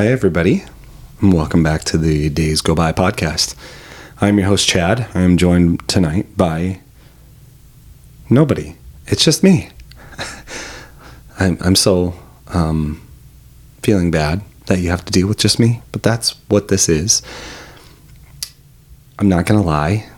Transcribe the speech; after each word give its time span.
Hi, 0.00 0.06
everybody, 0.06 0.64
and 1.20 1.30
welcome 1.30 1.62
back 1.62 1.84
to 1.84 1.98
the 1.98 2.30
Days 2.30 2.62
Go 2.62 2.74
By 2.74 2.90
podcast. 2.90 3.54
I'm 4.18 4.38
your 4.38 4.46
host, 4.46 4.66
Chad. 4.66 5.06
I 5.14 5.20
am 5.20 5.36
joined 5.36 5.86
tonight 5.90 6.38
by 6.38 6.80
nobody. 8.30 8.76
It's 9.08 9.22
just 9.22 9.42
me. 9.42 9.68
I'm, 11.38 11.58
I'm 11.60 11.76
so 11.76 12.14
um, 12.48 13.06
feeling 13.82 14.10
bad 14.10 14.40
that 14.68 14.78
you 14.78 14.88
have 14.88 15.04
to 15.04 15.12
deal 15.12 15.28
with 15.28 15.36
just 15.36 15.58
me, 15.58 15.82
but 15.92 16.02
that's 16.02 16.30
what 16.48 16.68
this 16.68 16.88
is. 16.88 17.20
I'm 19.18 19.28
not 19.28 19.44
going 19.44 19.60
to 19.60 19.66
lie, 19.68 20.08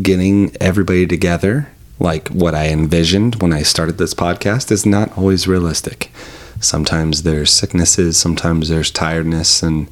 getting 0.00 0.56
everybody 0.58 1.06
together 1.06 1.68
like 2.00 2.28
what 2.28 2.54
I 2.54 2.68
envisioned 2.68 3.42
when 3.42 3.52
I 3.52 3.60
started 3.60 3.98
this 3.98 4.14
podcast 4.14 4.72
is 4.72 4.86
not 4.86 5.18
always 5.18 5.46
realistic. 5.46 6.10
Sometimes 6.60 7.22
there's 7.22 7.52
sicknesses, 7.52 8.16
sometimes 8.16 8.68
there's 8.68 8.90
tiredness, 8.90 9.62
and 9.62 9.88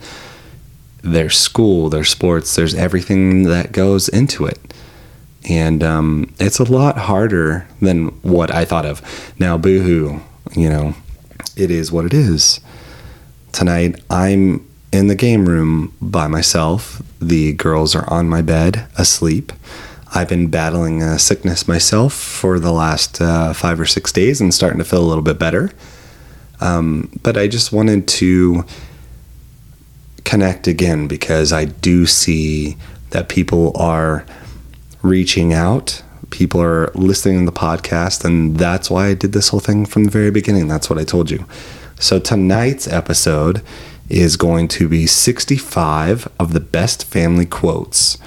there's 1.02 1.36
school, 1.36 1.90
there's 1.90 2.10
sports, 2.10 2.56
there's 2.56 2.74
everything 2.74 3.44
that 3.44 3.72
goes 3.72 4.08
into 4.08 4.46
it. 4.46 4.58
And 5.48 5.82
um, 5.82 6.34
it's 6.38 6.58
a 6.58 6.64
lot 6.64 6.96
harder 6.96 7.66
than 7.80 8.08
what 8.22 8.52
I 8.54 8.64
thought 8.64 8.86
of. 8.86 9.02
Now, 9.38 9.58
boohoo, 9.58 10.20
you 10.56 10.70
know, 10.70 10.94
it 11.56 11.70
is 11.70 11.92
what 11.92 12.06
it 12.06 12.14
is. 12.14 12.60
Tonight, 13.52 14.02
I'm 14.08 14.66
in 14.90 15.08
the 15.08 15.14
game 15.14 15.46
room 15.46 15.94
by 16.00 16.26
myself. 16.28 17.02
The 17.20 17.52
girls 17.52 17.94
are 17.94 18.10
on 18.10 18.28
my 18.28 18.42
bed, 18.42 18.86
asleep. 18.96 19.52
I've 20.14 20.28
been 20.28 20.46
battling 20.46 21.02
a 21.02 21.18
sickness 21.18 21.66
myself 21.66 22.14
for 22.14 22.60
the 22.60 22.72
last 22.72 23.20
uh, 23.20 23.52
five 23.52 23.80
or 23.80 23.86
six 23.86 24.12
days 24.12 24.40
and 24.40 24.54
starting 24.54 24.78
to 24.78 24.84
feel 24.84 25.02
a 25.02 25.06
little 25.06 25.24
bit 25.24 25.38
better. 25.38 25.72
Um, 26.64 27.10
but 27.22 27.36
I 27.36 27.46
just 27.46 27.72
wanted 27.72 28.08
to 28.08 28.64
connect 30.24 30.66
again 30.66 31.06
because 31.06 31.52
I 31.52 31.66
do 31.66 32.06
see 32.06 32.76
that 33.10 33.28
people 33.28 33.76
are 33.76 34.24
reaching 35.02 35.52
out. 35.52 36.02
People 36.30 36.62
are 36.62 36.90
listening 36.94 37.40
to 37.40 37.50
the 37.50 37.56
podcast, 37.56 38.24
and 38.24 38.56
that's 38.56 38.90
why 38.90 39.08
I 39.08 39.14
did 39.14 39.32
this 39.32 39.50
whole 39.50 39.60
thing 39.60 39.84
from 39.84 40.04
the 40.04 40.10
very 40.10 40.30
beginning. 40.30 40.66
That's 40.66 40.88
what 40.88 40.98
I 40.98 41.04
told 41.04 41.30
you. 41.30 41.44
So, 42.00 42.18
tonight's 42.18 42.88
episode 42.88 43.62
is 44.08 44.36
going 44.36 44.68
to 44.68 44.88
be 44.88 45.06
65 45.06 46.28
of 46.40 46.54
the 46.54 46.60
best 46.60 47.04
family 47.04 47.46
quotes 47.46 48.18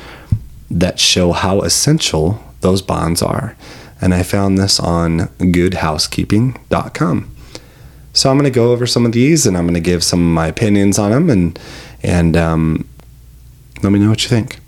that 0.69 0.99
show 0.99 1.31
how 1.31 1.61
essential 1.61 2.41
those 2.61 2.81
bonds 2.81 3.21
are. 3.21 3.57
And 3.99 4.13
I 4.13 4.23
found 4.23 4.57
this 4.57 4.79
on 4.79 5.27
goodhousekeeping.com. 5.39 7.36
So 8.17 8.31
I'm 8.31 8.37
going 8.39 8.51
to 8.51 8.59
go 8.59 8.71
over 8.71 8.87
some 8.87 9.05
of 9.05 9.11
these 9.11 9.45
and 9.45 9.55
I'm 9.55 9.65
going 9.65 9.75
to 9.75 9.79
give 9.79 10.03
some 10.03 10.19
of 10.19 10.25
my 10.25 10.47
opinions 10.47 10.97
on 10.97 11.11
them 11.11 11.29
and 11.29 11.59
and 12.01 12.35
um, 12.35 12.87
let 13.83 13.91
me 13.91 13.99
know 13.99 14.09
what 14.09 14.23
you 14.23 14.29
think. 14.29 14.59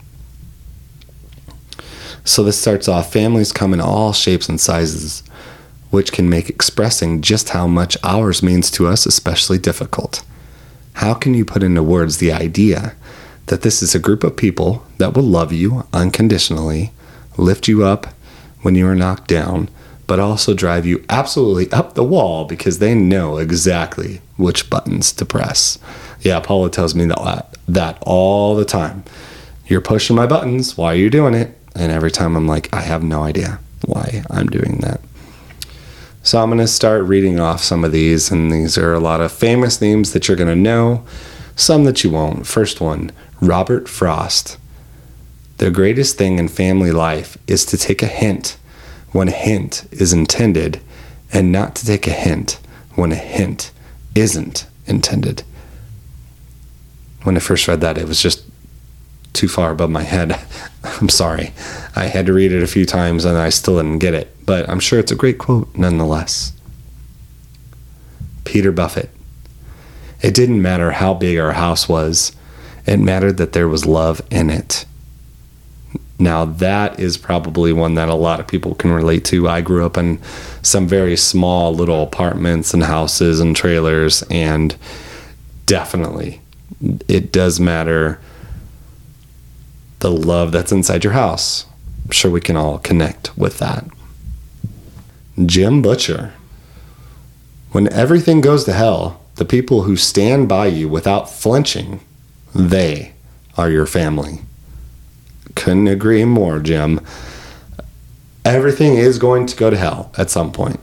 So 2.24 2.44
this 2.44 2.62
starts 2.62 2.88
off 2.88 3.12
families 3.12 3.52
come 3.52 3.74
in 3.74 3.82
all 3.82 4.14
shapes 4.14 4.50
and 4.50 4.62
sizes, 4.62 5.24
which 5.90 6.12
can 6.12 6.30
make 6.30 6.48
expressing 6.48 7.22
just 7.22 7.50
how 7.50 7.66
much 7.66 7.98
ours 8.04 8.44
means 8.44 8.70
to 8.70 8.86
us 8.86 9.08
especially 9.08 9.58
difficult. 9.58 10.24
How 10.94 11.16
can 11.16 11.34
you 11.34 11.44
put 11.44 11.64
into 11.64 11.82
words 11.82 12.18
the 12.18 12.32
idea 12.32 12.96
that 13.48 13.64
this 13.64 13.82
is 13.82 13.96
a 13.96 14.00
group 14.00 14.24
of 14.24 14.38
people 14.38 14.86
that 15.00 15.16
will 15.16 15.24
love 15.24 15.52
you 15.52 15.88
unconditionally, 15.92 16.92
lift 17.36 17.68
you 17.68 17.84
up 17.84 18.14
when 18.62 18.76
you 18.76 18.88
are 18.88 18.94
knocked 18.94 19.28
down, 19.28 19.70
but 20.10 20.20
also 20.20 20.56
drive 20.56 20.88
you 20.88 21.06
absolutely 21.08 21.72
up 21.72 21.94
the 21.94 22.04
wall 22.04 22.44
because 22.44 22.80
they 22.80 22.96
know 22.96 23.38
exactly 23.38 24.22
which 24.38 24.68
buttons 24.68 25.14
to 25.14 25.24
press. 25.24 25.78
Yeah, 26.22 26.40
Paula 26.40 26.72
tells 26.72 26.96
me 26.96 27.06
that 27.06 27.56
that 27.68 28.00
all 28.02 28.56
the 28.56 28.66
time. 28.66 29.04
You're 29.68 29.82
pushing 29.82 30.16
my 30.16 30.26
buttons. 30.26 30.76
Why 30.76 30.94
are 30.94 30.96
you 30.96 31.12
doing 31.12 31.36
it? 31.36 31.56
And 31.76 31.92
every 31.92 32.10
time 32.10 32.36
I'm 32.36 32.48
like, 32.48 32.74
I 32.74 32.82
have 32.82 33.04
no 33.04 33.22
idea 33.22 33.60
why 33.86 34.24
I'm 34.32 34.48
doing 34.48 34.78
that. 34.78 35.00
So 36.24 36.42
I'm 36.42 36.50
going 36.50 36.58
to 36.58 36.68
start 36.68 37.04
reading 37.04 37.40
off 37.40 37.62
some 37.62 37.86
of 37.86 37.92
these, 37.92 38.32
and 38.32 38.52
these 38.52 38.80
are 38.80 38.96
a 38.96 39.00
lot 39.00 39.22
of 39.22 39.32
famous 39.32 39.80
names 39.80 40.14
that 40.14 40.28
you're 40.28 40.36
going 40.36 40.50
to 40.50 40.56
know, 40.56 41.06
some 41.56 41.84
that 41.84 42.04
you 42.04 42.10
won't. 42.10 42.48
First 42.48 42.82
one 42.82 43.12
Robert 43.42 43.88
Frost. 43.88 44.58
The 45.58 45.70
greatest 45.70 46.18
thing 46.18 46.40
in 46.40 46.48
family 46.48 46.92
life 46.92 47.38
is 47.46 47.64
to 47.66 47.78
take 47.78 48.02
a 48.02 48.08
hint 48.08 48.58
when 49.12 49.28
a 49.28 49.32
hint 49.32 49.88
is 49.92 50.14
intended 50.14 50.82
and 51.32 51.52
not 51.52 51.76
to 51.76 51.86
take 51.86 52.08
a 52.08 52.12
hint 52.12 52.60
when 52.96 53.12
a 53.12 53.16
hint 53.16 53.72
isn't 54.16 54.68
intended. 54.86 55.44
When 57.24 57.36
I 57.36 57.40
first 57.40 57.68
read 57.68 57.82
that, 57.82 57.98
it 57.98 58.08
was 58.08 58.22
just 58.22 58.44
too 59.34 59.48
far 59.48 59.72
above 59.72 59.90
my 59.90 60.04
head. 60.04 60.40
I'm 60.84 61.10
sorry. 61.10 61.54
I 61.96 62.06
had 62.06 62.26
to 62.26 62.34
read 62.34 62.52
it 62.52 62.64
a 62.64 62.68
few 62.68 62.86
times 62.86 63.26
and 63.26 63.38
I 63.38 63.50
still 63.50 63.78
didn't 63.78 64.00
get 64.00 64.14
it, 64.14 64.36
but 64.46 64.70
I'm 64.70 64.80
sure 64.80 65.00
it's 65.00 65.12
a 65.12 65.16
great 65.16 65.38
quote 65.38 65.74
nonetheless. 65.76 66.54
Peter 68.46 68.72
Buffett. 68.72 69.10
It 70.22 70.34
didn't 70.34 70.62
matter 70.62 70.92
how 70.92 71.14
big 71.14 71.38
our 71.38 71.54
house 71.54 71.88
was, 71.88 72.34
it 72.86 72.98
mattered 72.98 73.38
that 73.38 73.54
there 73.54 73.68
was 73.68 73.86
love 73.86 74.22
in 74.32 74.50
it. 74.50 74.86
Now, 76.22 76.44
that 76.44 77.00
is 77.00 77.18
probably 77.18 77.72
one 77.72 77.96
that 77.96 78.10
a 78.10 78.14
lot 78.14 78.42
of 78.42 78.48
people 78.48 78.76
can 78.76 78.92
relate 78.92 79.24
to. 79.26 79.48
I 79.48 79.62
grew 79.62 79.86
up 79.86 79.98
in 79.98 80.20
some 80.62 80.86
very 80.86 81.16
small 81.16 81.74
little 81.74 82.04
apartments 82.04 82.74
and 82.74 82.84
houses 82.84 83.40
and 83.40 83.56
trailers, 83.56 84.22
and 84.30 84.76
definitely 85.66 86.42
it 87.08 87.32
does 87.32 87.62
matter 87.62 88.20
the 90.00 90.12
love 90.12 90.52
that's 90.52 90.74
inside 90.74 91.06
your 91.06 91.14
house. 91.14 91.66
I'm 92.04 92.12
sure 92.12 92.32
we 92.32 92.42
can 92.42 92.58
all 92.58 92.80
connect 92.80 93.38
with 93.38 93.60
that. 93.60 93.86
Jim 95.46 95.82
Butcher. 95.82 96.34
When 97.72 97.92
everything 97.94 98.42
goes 98.42 98.66
to 98.66 98.74
hell, 98.74 99.22
the 99.36 99.46
people 99.46 99.84
who 99.84 99.96
stand 99.96 100.50
by 100.50 100.68
you 100.68 100.90
without 100.90 101.30
flinching, 101.30 102.02
they 102.54 103.14
are 103.56 103.70
your 103.70 103.86
family 103.86 104.42
couldn't 105.56 105.88
agree 105.88 106.26
more, 106.26 106.60
Jim. 106.60 107.00
Everything 108.46 108.96
is 108.96 109.18
going 109.18 109.46
to 109.48 109.56
go 109.56 109.70
to 109.70 109.78
hell 109.78 110.12
at 110.18 110.30
some 110.30 110.52
point. 110.52 110.80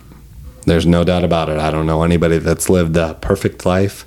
There's 0.67 0.87
no 0.87 1.05
doubt 1.05 1.25
about 1.25 1.49
it. 1.49 1.59
I 1.59 1.71
don't 1.71 1.87
know 1.87 2.03
anybody 2.03 2.39
that's 2.39 2.69
lived 2.69 2.97
a 2.97 3.15
perfect 3.15 3.65
life. 3.65 4.05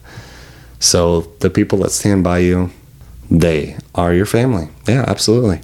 So 0.80 1.22
the 1.40 1.50
people 1.50 1.80
that 1.80 1.92
stand 1.92 2.24
by 2.24 2.40
you, 2.40 2.72
they 3.32 3.78
are 3.96 4.14
your 4.14 4.26
family. 4.26 4.70
Yeah, 4.88 5.06
absolutely. 5.08 5.62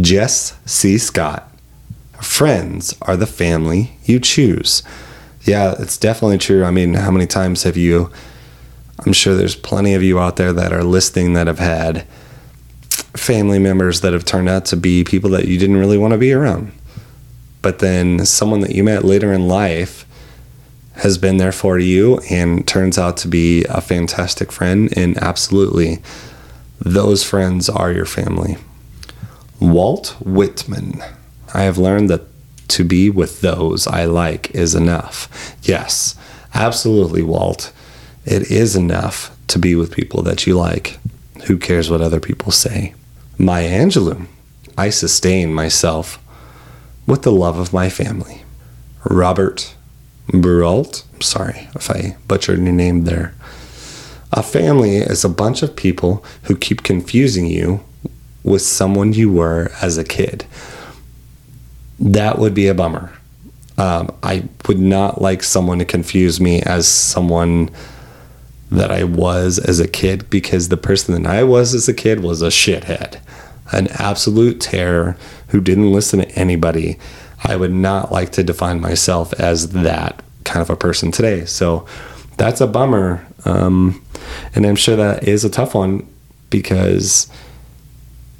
Jess 0.00 0.58
C. 0.66 0.98
Scott. 0.98 1.50
Friends 2.20 2.96
are 3.02 3.16
the 3.16 3.26
family 3.26 3.96
you 4.04 4.18
choose. 4.18 4.82
Yeah, 5.42 5.74
it's 5.78 5.98
definitely 5.98 6.38
true. 6.38 6.64
I 6.64 6.70
mean, 6.70 6.94
how 6.94 7.10
many 7.10 7.26
times 7.26 7.64
have 7.64 7.76
you 7.76 8.10
I'm 9.04 9.12
sure 9.12 9.34
there's 9.34 9.56
plenty 9.56 9.94
of 9.94 10.02
you 10.02 10.18
out 10.18 10.36
there 10.36 10.52
that 10.52 10.72
are 10.72 10.84
listening 10.84 11.34
that 11.34 11.46
have 11.46 11.58
had 11.58 12.06
family 13.14 13.58
members 13.58 14.00
that 14.00 14.12
have 14.12 14.24
turned 14.24 14.48
out 14.48 14.64
to 14.66 14.76
be 14.76 15.04
people 15.04 15.30
that 15.30 15.46
you 15.46 15.58
didn't 15.58 15.76
really 15.76 15.98
want 15.98 16.12
to 16.12 16.18
be 16.18 16.32
around. 16.32 16.72
But 17.62 17.78
then 17.78 18.24
someone 18.26 18.60
that 18.60 18.74
you 18.74 18.84
met 18.84 19.04
later 19.04 19.32
in 19.32 19.48
life 19.48 20.06
has 20.96 21.18
been 21.18 21.38
there 21.38 21.52
for 21.52 21.78
you 21.78 22.18
and 22.30 22.66
turns 22.66 22.98
out 22.98 23.16
to 23.18 23.28
be 23.28 23.64
a 23.64 23.80
fantastic 23.80 24.52
friend. 24.52 24.92
And 24.96 25.16
absolutely, 25.18 26.02
those 26.78 27.24
friends 27.24 27.68
are 27.68 27.92
your 27.92 28.06
family. 28.06 28.56
Walt 29.60 30.16
Whitman. 30.20 31.02
I 31.52 31.62
have 31.62 31.78
learned 31.78 32.10
that 32.10 32.22
to 32.68 32.84
be 32.84 33.10
with 33.10 33.40
those 33.40 33.86
I 33.86 34.04
like 34.04 34.50
is 34.54 34.74
enough. 34.74 35.56
Yes, 35.62 36.16
absolutely, 36.52 37.22
Walt. 37.22 37.72
It 38.24 38.50
is 38.50 38.74
enough 38.74 39.36
to 39.48 39.58
be 39.58 39.74
with 39.74 39.92
people 39.94 40.22
that 40.22 40.46
you 40.46 40.56
like. 40.56 40.98
Who 41.46 41.58
cares 41.58 41.90
what 41.90 42.00
other 42.00 42.20
people 42.20 42.52
say? 42.52 42.94
Maya 43.38 43.68
Angelou. 43.68 44.26
I 44.76 44.90
sustain 44.90 45.52
myself 45.52 46.18
with 47.06 47.22
the 47.22 47.32
love 47.32 47.58
of 47.58 47.72
my 47.72 47.88
family. 47.88 48.42
Robert 49.04 49.74
Burault. 50.28 51.04
Sorry 51.22 51.68
if 51.74 51.90
I 51.90 52.16
butchered 52.26 52.60
your 52.60 52.72
name 52.72 53.04
there. 53.04 53.34
A 54.32 54.42
family 54.42 54.96
is 54.96 55.24
a 55.24 55.28
bunch 55.28 55.62
of 55.62 55.76
people 55.76 56.24
who 56.44 56.56
keep 56.56 56.82
confusing 56.82 57.46
you 57.46 57.84
with 58.42 58.62
someone 58.62 59.12
you 59.12 59.30
were 59.30 59.70
as 59.80 59.96
a 59.96 60.04
kid. 60.04 60.44
That 62.00 62.38
would 62.38 62.54
be 62.54 62.66
a 62.66 62.74
bummer. 62.74 63.12
Um, 63.76 64.14
I 64.22 64.48
would 64.66 64.78
not 64.78 65.20
like 65.20 65.42
someone 65.42 65.78
to 65.78 65.84
confuse 65.84 66.40
me 66.40 66.62
as 66.62 66.88
someone 66.88 67.70
that 68.70 68.90
I 68.90 69.04
was 69.04 69.58
as 69.58 69.80
a 69.80 69.88
kid 69.88 70.28
because 70.30 70.68
the 70.68 70.76
person 70.76 71.22
that 71.22 71.30
I 71.30 71.44
was 71.44 71.74
as 71.74 71.88
a 71.88 71.94
kid 71.94 72.20
was 72.20 72.42
a 72.42 72.48
shithead, 72.48 73.20
an 73.72 73.88
absolute 73.92 74.60
terror 74.60 75.16
who 75.48 75.60
didn't 75.60 75.92
listen 75.92 76.20
to 76.20 76.28
anybody. 76.30 76.98
I 77.42 77.56
would 77.56 77.72
not 77.72 78.10
like 78.10 78.32
to 78.32 78.42
define 78.42 78.80
myself 78.80 79.32
as 79.34 79.70
that 79.70 80.22
kind 80.44 80.62
of 80.62 80.70
a 80.70 80.76
person 80.76 81.10
today. 81.10 81.44
So 81.44 81.86
that's 82.36 82.60
a 82.60 82.66
bummer. 82.66 83.26
Um, 83.44 84.02
and 84.54 84.64
I'm 84.66 84.76
sure 84.76 84.96
that 84.96 85.28
is 85.28 85.44
a 85.44 85.50
tough 85.50 85.74
one 85.74 86.08
because 86.50 87.28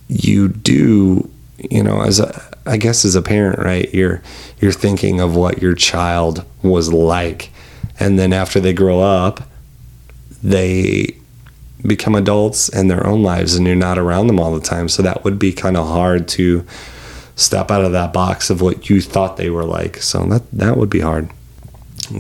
you 0.09 0.49
do, 0.49 1.31
you 1.59 1.83
know, 1.83 2.03
as 2.03 2.21
a, 2.21 2.43
I 2.67 2.77
guess 2.77 3.05
as 3.05 3.15
a 3.15 3.23
parent, 3.23 3.59
right? 3.59 3.93
You're 3.93 4.23
you're 4.61 4.73
thinking 4.73 5.21
of 5.21 5.37
what 5.37 5.61
your 5.61 5.75
child 5.75 6.45
was 6.63 6.93
like, 6.93 7.51
and 8.01 8.19
then 8.19 8.33
after 8.33 8.61
they 8.61 8.73
grow 8.73 9.01
up, 9.01 9.49
they 10.45 11.17
become 11.85 12.15
adults 12.15 12.69
in 12.69 12.89
their 12.89 13.07
own 13.07 13.23
lives, 13.23 13.57
and 13.57 13.67
you're 13.67 13.75
not 13.75 13.99
around 13.99 14.27
them 14.29 14.39
all 14.39 14.55
the 14.55 14.61
time. 14.61 14.89
So 14.89 15.03
that 15.03 15.25
would 15.25 15.39
be 15.39 15.53
kind 15.53 15.77
of 15.77 15.89
hard 15.89 16.29
to 16.29 16.65
step 17.35 17.71
out 17.71 17.85
of 17.85 17.93
that 17.93 18.13
box 18.13 18.51
of 18.51 18.61
what 18.61 18.89
you 18.89 19.01
thought 19.01 19.37
they 19.37 19.51
were 19.51 19.65
like. 19.65 19.97
So 19.97 20.25
that 20.27 20.51
that 20.53 20.77
would 20.77 20.91
be 20.91 21.01
hard. 21.01 21.31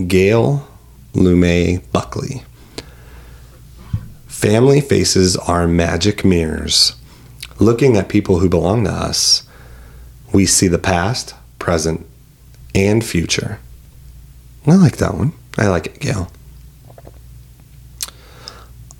Gail 0.08 0.66
Lumet 1.12 1.84
Buckley. 1.92 2.42
Family 4.26 4.80
faces 4.80 5.36
are 5.36 5.68
magic 5.68 6.24
mirrors. 6.24 6.96
Looking 7.60 7.96
at 7.96 8.08
people 8.08 8.40
who 8.40 8.48
belong 8.48 8.84
to 8.84 8.90
us, 8.90 9.46
we 10.32 10.44
see 10.44 10.66
the 10.66 10.78
past, 10.78 11.34
present, 11.58 12.04
and 12.74 13.04
future. 13.04 13.60
I 14.66 14.74
like 14.74 14.96
that 14.96 15.14
one. 15.14 15.32
I 15.56 15.68
like 15.68 15.86
it, 15.86 16.00
Gail. 16.00 16.30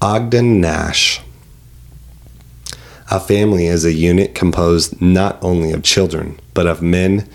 Ogden 0.05 0.61
Nash. 0.61 1.23
A 3.11 3.19
family 3.19 3.65
is 3.65 3.87
a 3.87 3.93
unit 3.95 4.35
composed 4.35 5.01
not 5.01 5.43
only 5.43 5.73
of 5.73 5.83
children, 5.83 6.39
but 6.53 6.67
of 6.67 6.83
men, 6.83 7.27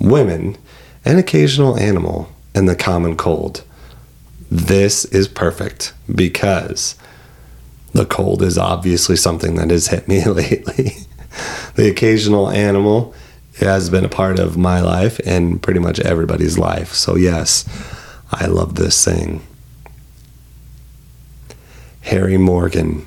women, 0.00 0.56
an 1.04 1.18
occasional 1.18 1.78
animal, 1.78 2.32
and 2.54 2.66
the 2.66 2.76
common 2.76 3.14
cold. 3.14 3.62
This 4.50 5.04
is 5.04 5.28
perfect 5.28 5.92
because 6.14 6.94
the 7.92 8.06
cold 8.06 8.42
is 8.42 8.56
obviously 8.56 9.16
something 9.16 9.56
that 9.56 9.68
has 9.68 9.88
hit 9.88 10.08
me 10.08 10.24
lately. 10.24 10.92
the 11.74 11.90
occasional 11.90 12.48
animal 12.48 13.14
has 13.58 13.90
been 13.90 14.06
a 14.06 14.08
part 14.08 14.38
of 14.38 14.56
my 14.56 14.80
life 14.80 15.20
and 15.26 15.62
pretty 15.62 15.78
much 15.78 16.00
everybody's 16.00 16.56
life. 16.56 16.94
So, 16.94 17.16
yes, 17.16 17.68
I 18.32 18.46
love 18.46 18.76
this 18.76 19.04
thing. 19.04 19.42
Harry 22.04 22.36
Morgan. 22.36 23.06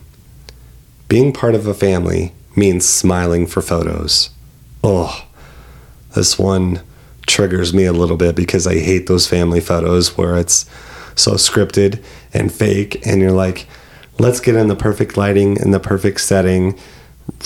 Being 1.08 1.32
part 1.32 1.56
of 1.56 1.68
a 1.68 1.74
family 1.74 2.34
means 2.56 2.84
smiling 2.84 3.46
for 3.46 3.62
photos. 3.62 4.32
Oh, 4.84 5.26
this 6.16 6.40
one 6.40 6.82
triggers 7.28 7.74
me 7.74 7.86
a 7.86 7.94
little 7.94 8.18
bit 8.18 8.36
because 8.36 8.66
I 8.66 8.80
hate 8.80 9.08
those 9.08 9.28
family 9.28 9.60
photos 9.60 10.18
where 10.18 10.36
it's 10.36 10.66
so 11.16 11.34
scripted 11.34 12.04
and 12.34 12.52
fake, 12.52 13.06
and 13.06 13.22
you're 13.22 13.32
like, 13.32 13.68
let's 14.18 14.40
get 14.40 14.56
in 14.56 14.68
the 14.68 14.76
perfect 14.76 15.16
lighting 15.16 15.62
and 15.62 15.74
the 15.74 15.80
perfect 15.80 16.22
setting 16.22 16.78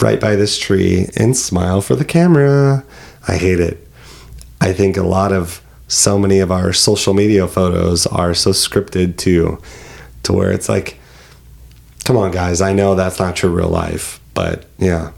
right 0.01 0.21
by 0.21 0.35
this 0.35 0.57
tree 0.57 1.09
and 1.17 1.35
smile 1.35 1.81
for 1.81 1.95
the 1.95 2.05
camera. 2.05 2.85
I 3.27 3.35
hate 3.35 3.59
it. 3.59 3.87
I 4.61 4.71
think 4.71 4.95
a 4.95 5.03
lot 5.03 5.33
of 5.33 5.61
so 5.87 6.17
many 6.17 6.39
of 6.39 6.51
our 6.51 6.71
social 6.71 7.13
media 7.13 7.45
photos 7.47 8.07
are 8.07 8.33
so 8.33 8.51
scripted 8.51 9.17
too, 9.17 9.61
to 10.23 10.31
where 10.31 10.51
it's 10.51 10.69
like, 10.69 10.97
come 12.03 12.17
on, 12.17 12.31
guys, 12.31 12.61
I 12.61 12.73
know 12.73 12.95
that's 12.95 13.19
not 13.19 13.41
your 13.41 13.51
real 13.51 13.69
life, 13.69 14.19
but 14.33 14.65
yeah. 14.77 15.11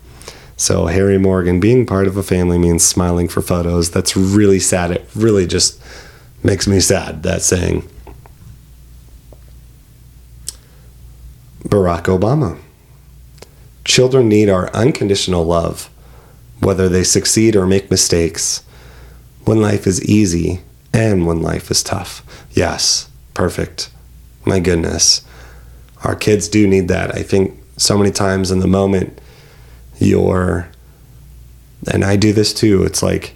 So, 0.58 0.86
Harry 0.86 1.18
Morgan, 1.18 1.60
being 1.60 1.86
part 1.86 2.08
of 2.08 2.16
a 2.16 2.24
family 2.24 2.58
means 2.58 2.86
smiling 2.86 3.28
for 3.28 3.42
photos. 3.42 3.92
That's 3.92 4.16
really 4.16 4.60
sad. 4.60 4.92
It 4.92 5.10
really 5.16 5.48
just 5.48 5.82
makes 6.44 6.68
me 6.68 6.80
sad, 6.80 7.24
that 7.24 7.42
saying. 7.42 7.88
Barack 11.64 12.04
Obama. 12.04 12.60
Children 13.84 14.30
need 14.30 14.50
our 14.50 14.70
unconditional 14.74 15.44
love, 15.44 15.90
whether 16.60 16.88
they 16.88 17.04
succeed 17.04 17.56
or 17.56 17.66
make 17.66 17.92
mistakes, 17.92 18.64
when 19.44 19.62
life 19.62 19.88
is 19.88 20.04
easy 20.06 20.62
and 20.94 21.26
when 21.26 21.42
life 21.42 21.72
is 21.72 21.84
tough. 21.84 22.24
Yes, 22.52 23.10
perfect. 23.34 23.90
My 24.46 24.60
goodness 24.60 25.26
our 26.04 26.16
kids 26.16 26.48
do 26.48 26.68
need 26.68 26.88
that. 26.90 27.16
I 27.16 27.24
think 27.24 27.60
so 27.78 27.98
many 27.98 28.12
times 28.12 28.52
in 28.52 28.60
the 28.60 28.68
moment, 28.68 29.20
you're, 30.00 30.68
and 31.92 32.04
I 32.04 32.16
do 32.16 32.34
this 32.34 32.54
too. 32.54 32.84
It's 32.84 33.02
like, 33.02 33.36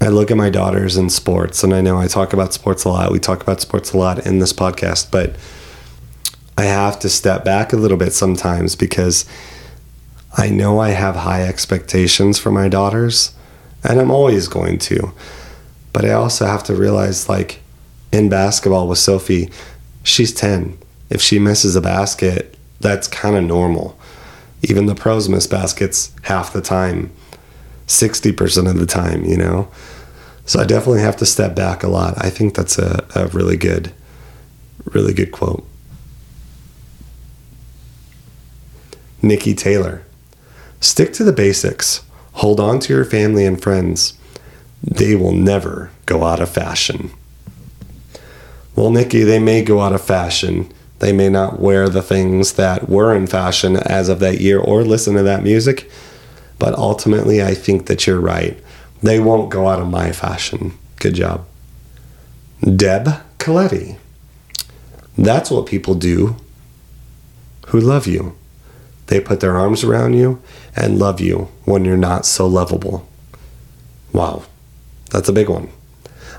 I 0.00 0.08
look 0.08 0.30
at 0.30 0.36
my 0.36 0.48
daughters 0.48 0.96
in 0.96 1.10
sports, 1.10 1.64
and 1.64 1.74
I 1.74 1.80
know 1.80 1.98
I 1.98 2.06
talk 2.06 2.32
about 2.32 2.54
sports 2.54 2.84
a 2.84 2.88
lot. 2.88 3.12
We 3.12 3.18
talk 3.18 3.42
about 3.42 3.60
sports 3.60 3.92
a 3.92 3.98
lot 3.98 4.24
in 4.24 4.38
this 4.38 4.52
podcast, 4.52 5.10
but 5.10 5.36
I 6.56 6.64
have 6.64 6.98
to 7.00 7.08
step 7.08 7.44
back 7.44 7.72
a 7.72 7.76
little 7.76 7.96
bit 7.96 8.12
sometimes 8.12 8.76
because 8.76 9.24
I 10.36 10.50
know 10.50 10.78
I 10.78 10.90
have 10.90 11.16
high 11.16 11.42
expectations 11.42 12.38
for 12.38 12.50
my 12.50 12.68
daughters, 12.68 13.32
and 13.82 14.00
I'm 14.00 14.10
always 14.10 14.48
going 14.48 14.78
to. 14.78 15.12
But 15.92 16.04
I 16.04 16.12
also 16.12 16.46
have 16.46 16.62
to 16.64 16.74
realize, 16.74 17.28
like 17.28 17.60
in 18.12 18.28
basketball 18.28 18.88
with 18.88 18.98
Sophie, 18.98 19.50
she's 20.02 20.32
10 20.32 20.78
if 21.10 21.20
she 21.22 21.38
misses 21.38 21.76
a 21.76 21.80
basket, 21.80 22.56
that's 22.80 23.08
kind 23.08 23.36
of 23.36 23.44
normal. 23.44 23.98
Even 24.62 24.86
the 24.86 24.94
pros 24.94 25.28
miss 25.28 25.46
baskets 25.46 26.14
half 26.22 26.52
the 26.52 26.60
time, 26.60 27.10
60% 27.86 28.68
of 28.68 28.78
the 28.78 28.86
time, 28.86 29.24
you 29.24 29.36
know? 29.36 29.68
So 30.44 30.60
I 30.60 30.64
definitely 30.64 31.00
have 31.00 31.16
to 31.18 31.26
step 31.26 31.54
back 31.54 31.82
a 31.82 31.88
lot. 31.88 32.14
I 32.18 32.30
think 32.30 32.54
that's 32.54 32.78
a, 32.78 33.06
a 33.14 33.28
really 33.28 33.56
good, 33.56 33.92
really 34.86 35.12
good 35.12 35.32
quote. 35.32 35.66
Niki 39.22 39.56
Taylor. 39.56 40.04
Stick 40.80 41.12
to 41.14 41.24
the 41.24 41.32
basics. 41.32 42.02
Hold 42.34 42.60
on 42.60 42.78
to 42.80 42.92
your 42.92 43.04
family 43.04 43.44
and 43.44 43.60
friends. 43.60 44.14
They 44.82 45.16
will 45.16 45.32
never 45.32 45.90
go 46.06 46.24
out 46.24 46.40
of 46.40 46.48
fashion. 46.48 47.10
Well, 48.76 48.90
Niki, 48.90 49.24
they 49.24 49.40
may 49.40 49.62
go 49.62 49.80
out 49.80 49.92
of 49.92 50.02
fashion 50.02 50.72
they 50.98 51.12
may 51.12 51.28
not 51.28 51.60
wear 51.60 51.88
the 51.88 52.02
things 52.02 52.54
that 52.54 52.88
were 52.88 53.14
in 53.14 53.26
fashion 53.26 53.76
as 53.76 54.08
of 54.08 54.18
that 54.20 54.40
year 54.40 54.58
or 54.58 54.82
listen 54.82 55.14
to 55.14 55.22
that 55.22 55.42
music. 55.42 55.90
But 56.58 56.74
ultimately, 56.74 57.42
I 57.42 57.54
think 57.54 57.86
that 57.86 58.06
you're 58.06 58.20
right. 58.20 58.58
They 59.02 59.20
won't 59.20 59.50
go 59.50 59.68
out 59.68 59.80
of 59.80 59.88
my 59.88 60.10
fashion. 60.10 60.76
Good 60.96 61.14
job. 61.14 61.46
Deb 62.62 63.22
Caletti. 63.38 63.96
That's 65.16 65.50
what 65.50 65.66
people 65.66 65.94
do 65.94 66.36
who 67.68 67.80
love 67.80 68.06
you. 68.06 68.36
They 69.06 69.20
put 69.20 69.40
their 69.40 69.56
arms 69.56 69.84
around 69.84 70.14
you 70.14 70.42
and 70.76 70.98
love 70.98 71.20
you 71.20 71.48
when 71.64 71.84
you're 71.84 71.96
not 71.96 72.26
so 72.26 72.46
lovable. 72.46 73.08
Wow, 74.12 74.44
that's 75.10 75.28
a 75.28 75.32
big 75.32 75.48
one. 75.48 75.70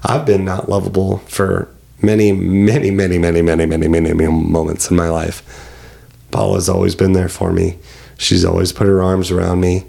I've 0.04 0.26
been 0.26 0.46
not 0.46 0.70
lovable 0.70 1.18
for 1.20 1.70
many, 2.02 2.32
many, 2.32 2.92
many, 2.92 3.18
many, 3.18 3.42
many, 3.42 3.66
many, 3.66 3.88
many, 3.88 4.14
many 4.14 4.32
moments 4.32 4.90
in 4.90 4.98
my 4.98 5.10
life. 5.10 5.44
Paula's 6.32 6.70
always 6.70 6.96
been 6.96 7.14
there 7.14 7.30
for 7.30 7.52
me. 7.52 7.78
She's 8.18 8.46
always 8.46 8.72
put 8.72 8.88
her 8.88 9.02
arms 9.02 9.32
around 9.32 9.62
me. 9.62 9.86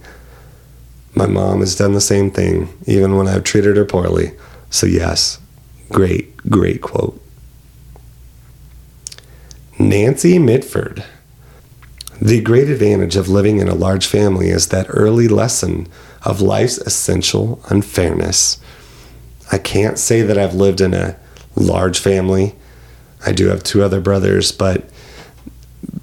My 1.15 1.27
mom 1.27 1.61
has 1.61 1.75
done 1.75 1.93
the 1.93 2.01
same 2.01 2.31
thing, 2.31 2.69
even 2.87 3.17
when 3.17 3.27
I've 3.27 3.45
treated 3.45 3.77
her 3.77 3.85
poorly. 3.85 4.33
So, 4.71 4.87
yes, 4.87 5.39
great, 5.91 6.37
great 6.49 6.81
quote. 6.81 7.21
Nancy 9.79 10.39
Mitford. 10.39 11.05
The 12.23 12.41
great 12.43 12.69
advantage 12.69 13.17
of 13.17 13.31
living 13.31 13.59
in 13.59 13.69
a 13.69 13.75
large 13.75 14.07
family 14.07 14.51
is 14.51 14.69
that 14.69 14.87
early 14.91 15.27
lesson 15.27 15.89
of 16.23 16.43
life's 16.43 16.77
essential 16.79 17.63
unfairness. 17.71 18.61
I 19.51 19.59
can't 19.59 19.99
say 19.99 20.21
that 20.23 20.37
I've 20.39 20.55
lived 20.55 20.81
in 20.81 20.93
a 20.93 21.17
large 21.57 21.99
family. 21.99 22.55
I 23.25 23.33
do 23.33 23.49
have 23.49 23.63
two 23.63 23.83
other 23.83 24.01
brothers, 24.01 24.53
but 24.53 24.89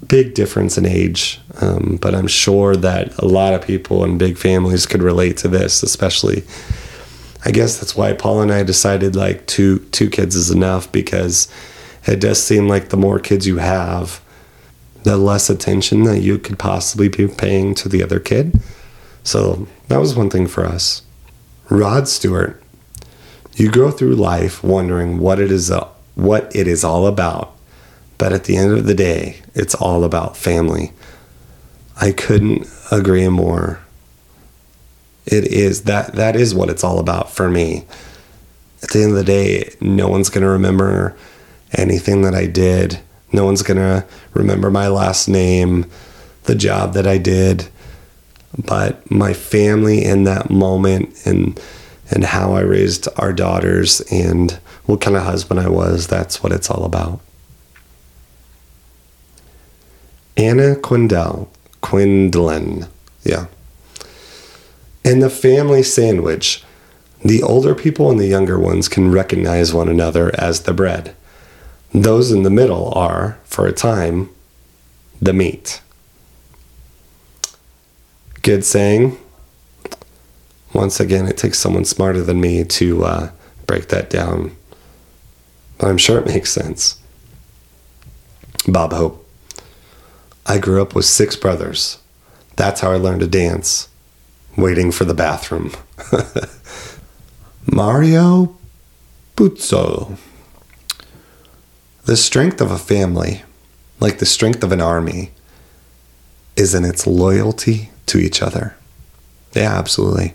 big 0.06 0.34
difference 0.34 0.78
in 0.78 0.86
age. 0.86 1.40
Um, 1.60 1.98
but 2.00 2.14
I'm 2.14 2.28
sure 2.28 2.76
that 2.76 3.16
a 3.18 3.26
lot 3.26 3.54
of 3.54 3.62
people 3.62 4.04
in 4.04 4.18
big 4.18 4.38
families 4.38 4.86
could 4.86 5.02
relate 5.02 5.36
to 5.38 5.48
this, 5.48 5.82
especially. 5.82 6.44
I 7.44 7.50
guess 7.50 7.78
that's 7.78 7.96
why 7.96 8.12
Paul 8.14 8.42
and 8.42 8.52
I 8.52 8.62
decided 8.62 9.14
like 9.14 9.46
two 9.46 9.78
two 9.90 10.10
kids 10.10 10.34
is 10.34 10.50
enough 10.50 10.90
because 10.90 11.48
it 12.06 12.20
does 12.20 12.42
seem 12.42 12.68
like 12.68 12.88
the 12.88 12.96
more 12.96 13.20
kids 13.20 13.46
you 13.46 13.58
have, 13.58 14.20
the 15.04 15.16
less 15.16 15.48
attention 15.48 16.04
that 16.04 16.20
you 16.20 16.38
could 16.38 16.58
possibly 16.58 17.08
be 17.08 17.28
paying 17.28 17.74
to 17.74 17.88
the 17.88 18.02
other 18.02 18.18
kid. 18.18 18.60
So 19.22 19.68
that 19.88 19.98
was 19.98 20.16
one 20.16 20.30
thing 20.30 20.46
for 20.46 20.64
us. 20.64 21.02
Rod 21.68 22.08
Stewart, 22.08 22.62
you 23.58 23.70
go 23.70 23.90
through 23.90 24.14
life 24.14 24.62
wondering 24.62 25.18
what 25.18 25.40
it 25.40 25.50
is 25.50 25.70
uh, 25.70 25.88
what 26.14 26.54
it 26.54 26.66
is 26.66 26.84
all 26.84 27.06
about. 27.06 27.54
But 28.16 28.32
at 28.32 28.44
the 28.44 28.56
end 28.56 28.72
of 28.72 28.86
the 28.86 28.94
day, 28.94 29.40
it's 29.54 29.74
all 29.74 30.02
about 30.02 30.36
family. 30.36 30.92
I 32.00 32.12
couldn't 32.12 32.66
agree 32.90 33.28
more. 33.28 33.80
It 35.26 35.44
is 35.44 35.84
that 35.84 36.14
that 36.14 36.36
is 36.36 36.54
what 36.54 36.70
it's 36.70 36.82
all 36.82 36.98
about 36.98 37.30
for 37.30 37.48
me. 37.48 37.84
At 38.82 38.90
the 38.90 39.02
end 39.02 39.10
of 39.12 39.18
the 39.18 39.24
day, 39.24 39.74
no 39.80 40.08
one's 40.08 40.30
going 40.30 40.42
to 40.42 40.50
remember 40.50 41.16
anything 41.76 42.22
that 42.22 42.34
I 42.34 42.46
did. 42.46 43.00
No 43.32 43.44
one's 43.44 43.62
going 43.62 43.76
to 43.76 44.06
remember 44.34 44.70
my 44.70 44.88
last 44.88 45.28
name, 45.28 45.90
the 46.44 46.54
job 46.54 46.94
that 46.94 47.06
I 47.06 47.18
did. 47.18 47.68
But 48.56 49.10
my 49.10 49.34
family 49.34 50.04
in 50.04 50.24
that 50.24 50.48
moment 50.50 51.14
and 51.26 51.60
and 52.10 52.24
how 52.24 52.52
I 52.54 52.60
raised 52.60 53.08
our 53.16 53.32
daughters 53.32 54.00
and 54.10 54.52
what 54.86 55.00
kind 55.00 55.16
of 55.16 55.24
husband 55.24 55.60
I 55.60 55.68
was, 55.68 56.06
that's 56.06 56.42
what 56.42 56.52
it's 56.52 56.70
all 56.70 56.84
about. 56.84 57.20
Anna 60.36 60.76
Quindell, 60.76 61.48
Quindlen, 61.82 62.88
yeah. 63.24 63.46
And 65.04 65.22
the 65.22 65.30
family 65.30 65.82
sandwich. 65.82 66.62
The 67.24 67.42
older 67.42 67.74
people 67.74 68.10
and 68.10 68.20
the 68.20 68.28
younger 68.28 68.58
ones 68.58 68.88
can 68.88 69.10
recognize 69.10 69.74
one 69.74 69.88
another 69.88 70.30
as 70.38 70.62
the 70.62 70.72
bread. 70.72 71.16
Those 71.92 72.30
in 72.30 72.44
the 72.44 72.50
middle 72.50 72.92
are, 72.94 73.38
for 73.44 73.66
a 73.66 73.72
time, 73.72 74.30
the 75.20 75.32
meat. 75.32 75.80
Good 78.42 78.64
saying. 78.64 79.18
Once 80.72 81.00
again, 81.00 81.26
it 81.26 81.36
takes 81.36 81.58
someone 81.58 81.84
smarter 81.84 82.22
than 82.22 82.40
me 82.40 82.62
to 82.64 83.04
uh, 83.04 83.30
break 83.66 83.88
that 83.88 84.10
down. 84.10 84.54
But 85.78 85.88
I'm 85.88 85.98
sure 85.98 86.18
it 86.18 86.26
makes 86.26 86.52
sense. 86.52 87.00
Bob 88.66 88.92
Hope. 88.92 89.24
I 90.46 90.58
grew 90.58 90.82
up 90.82 90.94
with 90.94 91.04
six 91.04 91.36
brothers. 91.36 91.98
That's 92.56 92.80
how 92.80 92.90
I 92.90 92.96
learned 92.96 93.20
to 93.20 93.26
dance, 93.26 93.88
waiting 94.56 94.90
for 94.90 95.04
the 95.04 95.14
bathroom. 95.14 95.72
Mario 97.72 98.56
Puzo. 99.36 100.18
The 102.04 102.16
strength 102.16 102.60
of 102.60 102.70
a 102.70 102.78
family, 102.78 103.42
like 104.00 104.18
the 104.18 104.26
strength 104.26 104.64
of 104.64 104.72
an 104.72 104.80
army, 104.80 105.30
is 106.56 106.74
in 106.74 106.84
its 106.84 107.06
loyalty 107.06 107.90
to 108.06 108.18
each 108.18 108.42
other. 108.42 108.74
Yeah, 109.54 109.78
absolutely. 109.78 110.34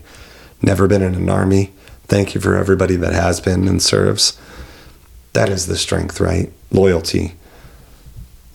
Never 0.64 0.88
been 0.88 1.02
in 1.02 1.14
an 1.14 1.30
army. 1.30 1.74
Thank 2.08 2.34
you 2.34 2.40
for 2.42 2.56
everybody 2.56 2.96
that 2.96 3.14
has 3.14 3.42
been 3.42 3.68
and 3.68 3.82
serves. 3.82 4.40
That 5.34 5.50
is 5.50 5.68
the 5.68 5.78
strength, 5.78 6.22
right? 6.22 6.52
Loyalty. 6.72 7.36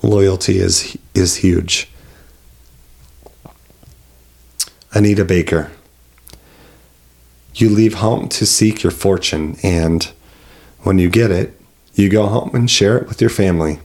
Loyalty 0.02 0.58
is 0.58 0.96
is 1.14 1.36
huge. 1.36 1.90
Anita 4.92 5.24
Baker. 5.24 5.70
You 7.54 7.68
leave 7.68 7.94
home 7.94 8.28
to 8.30 8.46
seek 8.46 8.82
your 8.82 8.92
fortune, 8.92 9.58
and 9.62 10.10
when 10.80 10.98
you 10.98 11.10
get 11.10 11.30
it, 11.30 11.60
you 11.94 12.08
go 12.08 12.26
home 12.26 12.54
and 12.54 12.70
share 12.70 12.96
it 12.96 13.08
with 13.08 13.20
your 13.20 13.30
family. 13.30 13.80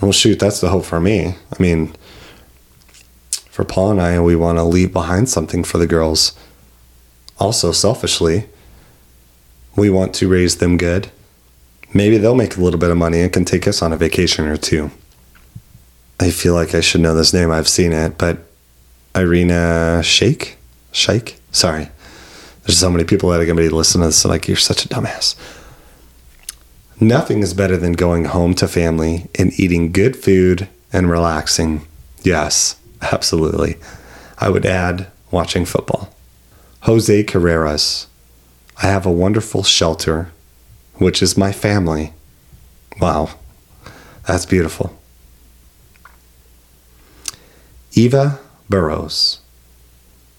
Well, 0.00 0.12
shoot, 0.12 0.38
that's 0.38 0.60
the 0.60 0.70
hope 0.70 0.84
for 0.84 1.00
me. 1.00 1.26
I 1.26 1.62
mean, 1.62 1.94
for 3.50 3.64
Paul 3.64 3.90
and 3.90 4.00
I, 4.00 4.20
we 4.20 4.34
want 4.34 4.58
to 4.58 4.64
leave 4.64 4.92
behind 4.92 5.28
something 5.28 5.62
for 5.62 5.78
the 5.78 5.86
girls. 5.86 6.32
Also, 7.38 7.72
selfishly, 7.72 8.48
we 9.76 9.90
want 9.90 10.14
to 10.14 10.28
raise 10.28 10.56
them 10.56 10.76
good. 10.76 11.10
Maybe 11.92 12.16
they'll 12.16 12.34
make 12.34 12.56
a 12.56 12.60
little 12.60 12.80
bit 12.80 12.90
of 12.90 12.96
money 12.96 13.20
and 13.20 13.32
can 13.32 13.44
take 13.44 13.66
us 13.68 13.82
on 13.82 13.92
a 13.92 13.96
vacation 13.96 14.46
or 14.46 14.56
two. 14.56 14.90
I 16.18 16.30
feel 16.30 16.54
like 16.54 16.74
I 16.74 16.80
should 16.80 17.00
know 17.00 17.14
this 17.14 17.32
name. 17.32 17.50
I've 17.50 17.68
seen 17.68 17.92
it, 17.92 18.16
but 18.16 18.38
Irina 19.14 20.00
Shayk? 20.02 20.54
Shake? 20.92 21.38
Sorry. 21.50 21.88
There's 22.62 22.78
so 22.78 22.90
many 22.90 23.04
people 23.04 23.30
that 23.30 23.40
are 23.40 23.46
going 23.46 23.56
to 23.56 23.62
be 23.62 23.68
listening 23.68 24.02
to 24.02 24.08
this, 24.08 24.24
like, 24.24 24.46
you're 24.46 24.56
such 24.56 24.84
a 24.84 24.88
dumbass. 24.88 25.34
Nothing 27.02 27.40
is 27.40 27.54
better 27.54 27.78
than 27.78 27.94
going 27.94 28.26
home 28.26 28.52
to 28.56 28.68
family 28.68 29.26
and 29.38 29.58
eating 29.58 29.90
good 29.90 30.16
food 30.16 30.68
and 30.92 31.10
relaxing. 31.10 31.86
Yes, 32.22 32.78
absolutely. 33.00 33.76
I 34.36 34.50
would 34.50 34.66
add 34.66 35.06
watching 35.30 35.64
football. 35.64 36.14
Jose 36.82 37.24
Carreras. 37.24 38.06
I 38.82 38.86
have 38.86 39.06
a 39.06 39.10
wonderful 39.10 39.62
shelter, 39.62 40.30
which 40.96 41.22
is 41.22 41.38
my 41.38 41.52
family. 41.52 42.12
Wow, 43.00 43.30
that's 44.26 44.44
beautiful. 44.44 44.94
Eva 47.92 48.38
Burrows. 48.68 49.40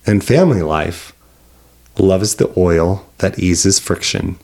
In 0.05 0.21
family 0.21 0.61
life, 0.61 1.13
love 1.97 2.21
is 2.21 2.35
the 2.35 2.53
oil 2.55 3.07
that 3.17 3.39
eases 3.39 3.79
friction. 3.79 4.37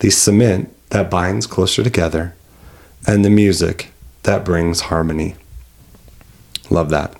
The 0.00 0.10
cement 0.10 0.75
that 0.96 1.10
binds 1.10 1.46
closer 1.46 1.84
together, 1.84 2.34
and 3.06 3.22
the 3.22 3.28
music 3.28 3.92
that 4.22 4.46
brings 4.46 4.80
harmony. 4.88 5.36
Love 6.70 6.88
that. 6.88 7.14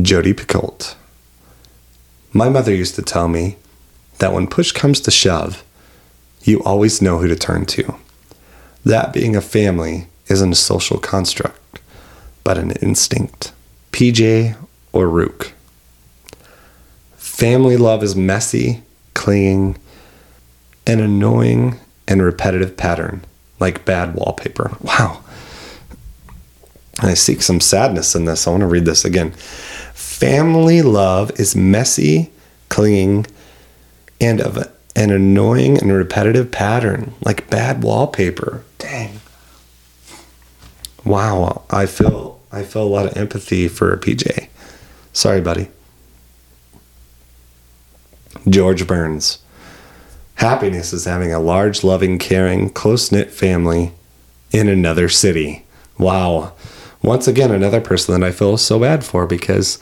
Jodi 0.00 0.32
Picoult. 0.32 0.94
My 2.32 2.48
mother 2.48 2.72
used 2.72 2.94
to 2.94 3.02
tell 3.02 3.26
me 3.26 3.56
that 4.18 4.32
when 4.32 4.46
push 4.46 4.70
comes 4.70 5.00
to 5.00 5.10
shove, 5.10 5.64
you 6.44 6.62
always 6.62 7.02
know 7.02 7.18
who 7.18 7.26
to 7.26 7.34
turn 7.34 7.66
to. 7.66 7.96
That 8.84 9.12
being 9.12 9.34
a 9.34 9.40
family 9.40 10.06
isn't 10.28 10.52
a 10.52 10.54
social 10.54 11.00
construct, 11.00 11.80
but 12.44 12.58
an 12.58 12.70
instinct. 12.80 13.50
PJ 13.90 14.54
O'Rourke. 14.94 15.52
Family 17.16 17.76
love 17.76 18.04
is 18.04 18.14
messy, 18.14 18.84
clinging, 19.14 19.76
an 20.86 21.00
annoying 21.00 21.78
and 22.08 22.22
repetitive 22.22 22.76
pattern, 22.76 23.24
like 23.60 23.84
bad 23.84 24.14
wallpaper. 24.14 24.76
Wow. 24.80 25.22
I 27.00 27.14
seek 27.14 27.42
some 27.42 27.60
sadness 27.60 28.14
in 28.14 28.26
this. 28.26 28.46
I 28.46 28.50
want 28.50 28.60
to 28.60 28.66
read 28.66 28.84
this 28.84 29.04
again. 29.04 29.32
Family 29.92 30.82
love 30.82 31.32
is 31.40 31.56
messy, 31.56 32.30
clinging, 32.68 33.26
and 34.20 34.40
of 34.40 34.56
an 34.94 35.10
annoying 35.10 35.78
and 35.78 35.92
repetitive 35.92 36.52
pattern, 36.52 37.14
like 37.24 37.50
bad 37.50 37.82
wallpaper. 37.82 38.62
Dang. 38.78 39.20
Wow, 41.04 41.62
I 41.70 41.86
feel 41.86 42.40
I 42.52 42.62
feel 42.62 42.82
a 42.82 42.84
lot 42.84 43.06
of 43.06 43.16
empathy 43.16 43.66
for 43.66 43.96
PJ. 43.96 44.48
Sorry, 45.12 45.40
buddy. 45.40 45.68
George 48.48 48.86
Burns. 48.86 49.41
Happiness 50.42 50.92
is 50.92 51.04
having 51.04 51.32
a 51.32 51.38
large, 51.38 51.84
loving, 51.84 52.18
caring, 52.18 52.68
close 52.68 53.12
knit 53.12 53.30
family 53.30 53.92
in 54.50 54.68
another 54.68 55.08
city. 55.08 55.64
Wow. 55.98 56.54
Once 57.00 57.28
again, 57.28 57.52
another 57.52 57.80
person 57.80 58.20
that 58.20 58.26
I 58.26 58.32
feel 58.32 58.56
so 58.56 58.80
bad 58.80 59.04
for 59.04 59.24
because 59.24 59.78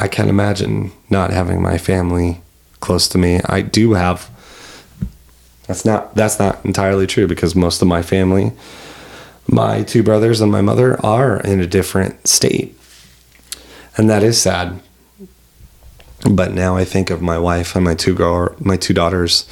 I 0.00 0.08
can't 0.08 0.30
imagine 0.30 0.90
not 1.10 1.34
having 1.34 1.60
my 1.60 1.76
family 1.76 2.40
close 2.80 3.08
to 3.08 3.18
me. 3.18 3.40
I 3.44 3.60
do 3.60 3.92
have. 3.92 4.30
That's 5.66 5.84
not 5.84 6.14
that's 6.14 6.38
not 6.38 6.64
entirely 6.64 7.06
true 7.06 7.26
because 7.26 7.54
most 7.54 7.82
of 7.82 7.88
my 7.88 8.00
family, 8.00 8.52
my 9.46 9.82
two 9.82 10.02
brothers 10.02 10.40
and 10.40 10.50
my 10.50 10.62
mother 10.62 10.98
are 11.04 11.40
in 11.40 11.60
a 11.60 11.66
different 11.66 12.26
state. 12.26 12.74
And 13.98 14.08
that 14.08 14.22
is 14.22 14.40
sad. 14.40 14.80
But 16.30 16.52
now 16.52 16.74
I 16.74 16.86
think 16.86 17.10
of 17.10 17.20
my 17.20 17.36
wife 17.36 17.76
and 17.76 17.84
my 17.84 17.94
two 17.94 18.14
girl 18.14 18.56
my 18.58 18.78
two 18.78 18.94
daughters 18.94 19.44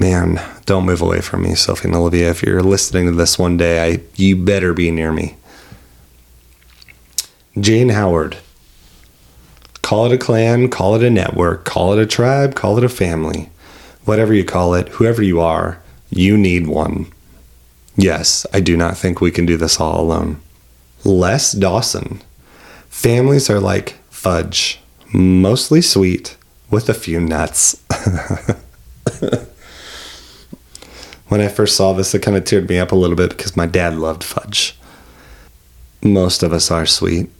man, 0.00 0.40
don't 0.64 0.86
move 0.86 1.02
away 1.02 1.20
from 1.20 1.42
me, 1.42 1.54
Sophie 1.54 1.88
and 1.88 1.96
Olivia. 1.96 2.30
If 2.30 2.42
you're 2.42 2.62
listening 2.62 3.06
to 3.06 3.12
this 3.12 3.38
one 3.38 3.56
day, 3.56 3.84
I 3.84 4.00
you 4.16 4.34
better 4.34 4.72
be 4.72 4.90
near 4.90 5.12
me. 5.12 5.36
Jane 7.58 7.90
Howard. 7.90 8.38
Call 9.82 10.06
it 10.06 10.12
a 10.12 10.18
clan, 10.18 10.68
call 10.68 10.94
it 10.94 11.02
a 11.02 11.10
network, 11.10 11.64
call 11.64 11.92
it 11.92 12.02
a 12.02 12.06
tribe, 12.06 12.54
call 12.54 12.78
it 12.78 12.84
a 12.84 12.88
family. 12.88 13.50
Whatever 14.04 14.32
you 14.32 14.44
call 14.44 14.74
it, 14.74 14.88
whoever 14.88 15.22
you 15.22 15.40
are, 15.40 15.80
you 16.10 16.38
need 16.38 16.66
one. 16.66 17.06
Yes, 17.96 18.46
I 18.52 18.60
do 18.60 18.76
not 18.76 18.96
think 18.96 19.20
we 19.20 19.30
can 19.30 19.46
do 19.46 19.56
this 19.56 19.80
all 19.80 20.00
alone. 20.00 20.40
Les 21.04 21.52
Dawson. 21.52 22.22
Families 22.88 23.50
are 23.50 23.60
like 23.60 23.96
fudge, 24.10 24.80
mostly 25.12 25.82
sweet, 25.82 26.36
with 26.70 26.88
a 26.88 26.94
few 26.94 27.20
nuts. 27.20 27.82
when 31.30 31.40
I 31.40 31.46
first 31.46 31.76
saw 31.76 31.92
this, 31.92 32.12
it 32.12 32.22
kind 32.22 32.36
of 32.36 32.42
teared 32.42 32.68
me 32.68 32.80
up 32.80 32.90
a 32.90 32.96
little 32.96 33.14
bit 33.14 33.30
because 33.30 33.56
my 33.56 33.64
dad 33.64 33.94
loved 33.94 34.24
fudge. 34.24 34.76
Most 36.02 36.42
of 36.42 36.52
us 36.52 36.70
are 36.72 36.86
sweet. 36.86 37.30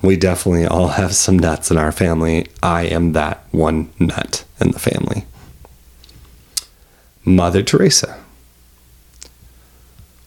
we 0.00 0.16
definitely 0.16 0.64
all 0.64 0.88
have 0.88 1.14
some 1.14 1.38
nuts 1.38 1.70
in 1.70 1.76
our 1.76 1.90
family. 1.90 2.46
I 2.62 2.84
am 2.84 3.12
that 3.12 3.44
one 3.50 3.92
nut 3.98 4.44
in 4.60 4.70
the 4.70 4.78
family. 4.78 5.26
Mother 7.24 7.62
Teresa. 7.62 8.18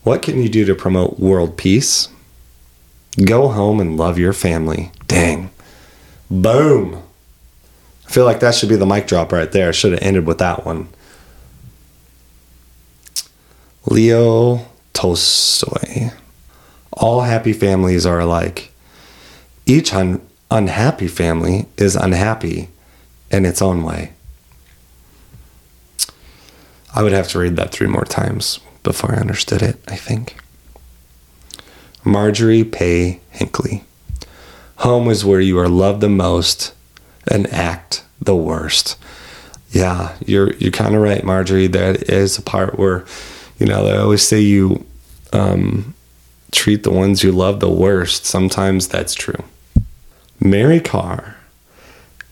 What 0.03 0.21
can 0.21 0.41
you 0.41 0.49
do 0.49 0.65
to 0.65 0.75
promote 0.75 1.19
world 1.19 1.57
peace? 1.57 2.09
Go 3.23 3.47
home 3.47 3.79
and 3.79 3.95
love 3.95 4.19
your 4.19 4.33
family. 4.33 4.91
Dang. 5.07 5.49
Boom. 6.29 7.01
I 8.05 8.11
feel 8.11 8.25
like 8.25 8.41
that 8.41 8.53
should 8.53 8.69
be 8.69 8.75
the 8.75 8.85
mic 8.85 9.07
drop 9.07 9.31
right 9.31 9.51
there. 9.51 9.69
I 9.69 9.71
should 9.71 9.93
have 9.93 10.01
ended 10.01 10.27
with 10.27 10.39
that 10.39 10.65
one. 10.65 10.89
Leo 13.85 14.65
Tolstoy. 14.93 16.11
All 16.93 17.21
happy 17.21 17.53
families 17.53 18.05
are 18.05 18.19
alike. 18.19 18.71
Each 19.65 19.93
un- 19.93 20.21
unhappy 20.49 21.07
family 21.07 21.67
is 21.77 21.95
unhappy 21.95 22.69
in 23.31 23.45
its 23.45 23.61
own 23.61 23.83
way. 23.83 24.13
I 26.93 27.03
would 27.03 27.11
have 27.11 27.27
to 27.29 27.39
read 27.39 27.57
that 27.57 27.71
three 27.71 27.87
more 27.87 28.05
times 28.05 28.59
before 28.83 29.13
I 29.13 29.19
understood 29.19 29.61
it, 29.61 29.77
I 29.87 29.95
think. 29.95 30.37
Marjorie 32.05 32.63
Pay 32.63 33.19
Hinckley. 33.31 33.83
Home 34.77 35.09
is 35.09 35.25
where 35.25 35.41
you 35.41 35.57
are 35.59 35.67
loved 35.67 36.01
the 36.01 36.09
most 36.09 36.73
and 37.27 37.51
act 37.51 38.03
the 38.21 38.35
worst. 38.35 38.97
Yeah, 39.71 40.15
you're 40.25 40.53
you're 40.53 40.71
kind 40.71 40.95
of 40.95 41.01
right, 41.01 41.23
Marjorie. 41.23 41.67
That 41.67 42.09
is 42.09 42.37
a 42.37 42.41
part 42.41 42.77
where, 42.79 43.03
you 43.59 43.65
know, 43.65 43.85
they 43.85 43.95
always 43.95 44.27
say 44.27 44.39
you 44.39 44.85
um, 45.33 45.93
treat 46.51 46.83
the 46.83 46.91
ones 46.91 47.23
you 47.23 47.31
love 47.31 47.59
the 47.59 47.69
worst. 47.69 48.25
Sometimes 48.25 48.87
that's 48.87 49.13
true. 49.13 49.43
Mary 50.39 50.79
Karr. 50.79 51.35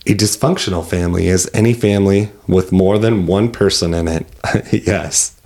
A 0.05 0.13
dysfunctional 0.13 0.85
family 0.85 1.27
is 1.27 1.49
any 1.53 1.73
family 1.73 2.29
with 2.45 2.73
more 2.73 2.97
than 2.97 3.25
one 3.25 3.49
person 3.51 3.93
in 3.93 4.09
it. 4.09 4.27
yes, 4.85 5.39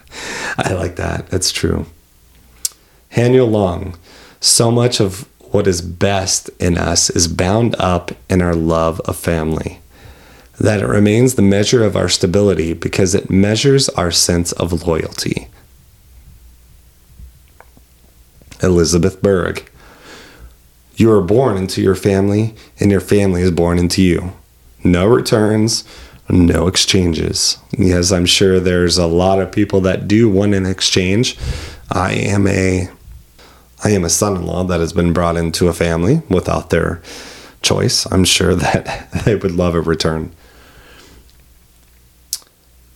I 0.58 0.74
like 0.74 0.96
that. 0.96 1.28
That's 1.30 1.52
true. 1.52 1.86
Haniel 3.12 3.50
Long. 3.50 3.98
So 4.40 4.72
much 4.72 5.00
of 5.00 5.28
what 5.52 5.68
is 5.68 5.82
best 5.82 6.50
in 6.60 6.78
us 6.78 7.10
is 7.12 7.28
bound 7.28 7.76
up 7.78 8.12
in 8.30 8.42
our 8.42 8.56
love 8.56 9.00
of 9.02 9.16
family. 9.16 9.80
That 10.60 10.82
it 10.82 10.88
remains 10.88 11.36
the 11.36 11.44
measure 11.44 11.84
of 11.84 11.96
our 11.96 12.10
stability 12.10 12.74
because 12.74 13.14
it 13.14 13.30
measures 13.30 13.90
our 13.90 14.12
sense 14.12 14.52
of 14.54 14.88
loyalty. 14.88 15.50
Elizabeth 18.62 19.22
Berg. 19.22 19.70
You 20.96 21.12
are 21.12 21.22
born 21.22 21.58
into 21.58 21.82
your 21.82 21.96
family, 21.96 22.56
and 22.80 22.90
your 22.90 23.02
family 23.02 23.42
is 23.42 23.52
born 23.52 23.78
into 23.78 24.02
you. 24.02 24.34
No 24.84 25.06
returns, 25.06 25.84
no 26.30 26.68
exchanges. 26.68 27.58
Yes, 27.78 28.12
I'm 28.12 28.26
sure 28.26 28.60
there's 28.60 28.98
a 28.98 29.08
lot 29.08 29.40
of 29.40 29.52
people 29.52 29.82
that 29.82 30.08
do 30.08 30.30
want 30.30 30.54
an 30.54 30.66
exchange. 30.66 31.38
I 31.92 32.14
am 32.14 32.48
a 32.48 32.90
I 33.84 33.92
am 33.92 34.04
a 34.04 34.10
son-in-law 34.10 34.64
that 34.66 34.80
has 34.80 34.92
been 34.92 35.14
brought 35.14 35.38
into 35.38 35.68
a 35.68 35.74
family 35.74 36.24
without 36.30 36.72
their 36.72 37.02
choice. 37.62 38.12
I'm 38.12 38.26
sure 38.26 38.56
that 38.56 39.10
they 39.24 39.36
would 39.36 39.52
love 39.52 39.76
a 39.76 39.82
return. 39.82 40.32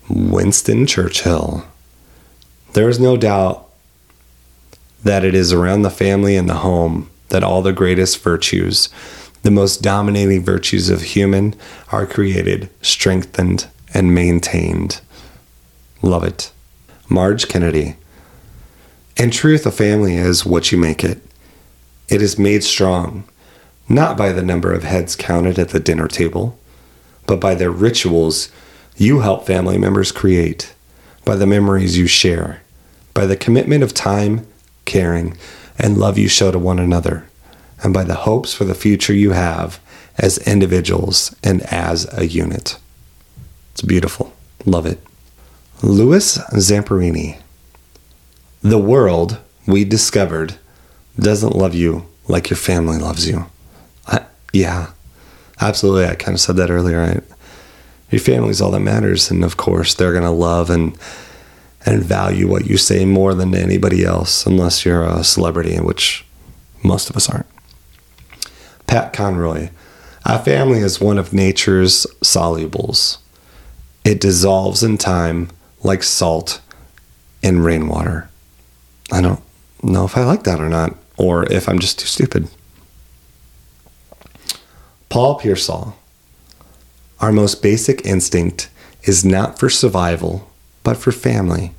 Winston 0.09 0.87
Churchill. 0.87 1.65
There 2.73 2.89
is 2.89 2.99
no 2.99 3.15
doubt 3.15 3.69
that 5.03 5.23
it 5.23 5.33
is 5.33 5.51
around 5.51 5.81
the 5.81 5.89
family 5.89 6.35
and 6.35 6.49
the 6.49 6.55
home 6.55 7.09
that 7.29 7.43
all 7.43 7.61
the 7.61 7.73
greatest 7.73 8.21
virtues, 8.21 8.89
the 9.43 9.51
most 9.51 9.81
dominating 9.81 10.43
virtues 10.43 10.89
of 10.89 11.01
human, 11.01 11.55
are 11.91 12.05
created, 12.05 12.69
strengthened, 12.81 13.67
and 13.93 14.13
maintained. 14.13 15.01
Love 16.01 16.23
it. 16.23 16.51
Marge 17.09 17.47
Kennedy. 17.47 17.95
In 19.17 19.31
truth, 19.31 19.65
a 19.65 19.71
family 19.71 20.15
is 20.15 20.45
what 20.45 20.71
you 20.71 20.77
make 20.77 21.03
it. 21.03 21.21
It 22.07 22.21
is 22.21 22.39
made 22.39 22.63
strong, 22.63 23.23
not 23.87 24.17
by 24.17 24.31
the 24.31 24.41
number 24.41 24.73
of 24.73 24.83
heads 24.83 25.15
counted 25.15 25.59
at 25.59 25.69
the 25.69 25.79
dinner 25.79 26.07
table, 26.07 26.57
but 27.27 27.39
by 27.39 27.55
the 27.55 27.69
rituals 27.69 28.51
you 28.97 29.19
help 29.19 29.45
family 29.45 29.77
members 29.77 30.11
create, 30.11 30.73
by 31.25 31.35
the 31.35 31.47
memories 31.47 31.97
you 31.97 32.07
share, 32.07 32.61
by 33.13 33.25
the 33.25 33.37
commitment 33.37 33.83
of 33.83 33.93
time, 33.93 34.45
caring, 34.91 35.37
and 35.79 35.97
love 35.97 36.17
you 36.17 36.27
show 36.27 36.51
to 36.51 36.59
one 36.59 36.77
another, 36.77 37.25
and 37.81 37.93
by 37.93 38.03
the 38.03 38.25
hopes 38.27 38.53
for 38.53 38.65
the 38.65 38.75
future 38.75 39.13
you 39.13 39.31
have 39.31 39.79
as 40.17 40.37
individuals 40.39 41.33
and 41.41 41.61
as 41.63 42.11
a 42.13 42.27
unit. 42.27 42.77
It's 43.71 43.81
beautiful. 43.81 44.33
Love 44.65 44.85
it. 44.85 44.99
Louis 45.81 46.37
Zamperini. 46.53 47.39
The 48.61 48.77
world 48.77 49.39
we 49.65 49.85
discovered 49.85 50.55
doesn't 51.17 51.55
love 51.55 51.73
you 51.73 52.05
like 52.27 52.49
your 52.49 52.57
family 52.57 52.97
loves 52.97 53.27
you. 53.27 53.45
I, 54.07 54.25
yeah, 54.51 54.91
absolutely. 55.61 56.05
I 56.05 56.15
kind 56.15 56.35
of 56.35 56.41
said 56.41 56.57
that 56.57 56.69
earlier. 56.69 56.99
Right? 56.99 57.23
Your 58.11 58.19
family's 58.19 58.61
all 58.61 58.71
that 58.71 58.81
matters, 58.81 59.31
and 59.31 59.43
of 59.43 59.55
course, 59.55 59.93
they're 59.93 60.13
gonna 60.13 60.33
love 60.33 60.69
and 60.69 60.97
and 61.85 62.03
value 62.03 62.47
what 62.47 62.67
you 62.67 62.77
say 62.77 63.05
more 63.05 63.33
than 63.33 63.55
anybody 63.55 64.03
else, 64.03 64.45
unless 64.45 64.85
you're 64.85 65.03
a 65.03 65.23
celebrity, 65.23 65.77
which 65.77 66.25
most 66.83 67.09
of 67.09 67.15
us 67.15 67.29
aren't. 67.29 67.47
Pat 68.87 69.13
Conroy. 69.13 69.69
A 70.23 70.37
family 70.37 70.79
is 70.79 71.01
one 71.01 71.17
of 71.17 71.33
nature's 71.33 72.05
solubles. 72.23 73.17
It 74.03 74.21
dissolves 74.21 74.83
in 74.83 74.97
time 74.97 75.49
like 75.83 76.03
salt 76.03 76.61
in 77.41 77.63
rainwater. 77.63 78.29
I 79.11 79.21
don't 79.21 79.41
know 79.81 80.05
if 80.05 80.15
I 80.17 80.23
like 80.23 80.43
that 80.43 80.59
or 80.59 80.69
not, 80.69 80.95
or 81.17 81.51
if 81.51 81.67
I'm 81.67 81.79
just 81.79 81.99
too 81.99 82.05
stupid. 82.05 82.47
Paul 85.09 85.35
Pearsall. 85.35 85.97
Our 87.19 87.31
most 87.31 87.61
basic 87.61 88.05
instinct 88.05 88.69
is 89.03 89.25
not 89.25 89.59
for 89.59 89.69
survival, 89.69 90.50
but 90.83 90.97
for 90.97 91.11
family. 91.11 91.73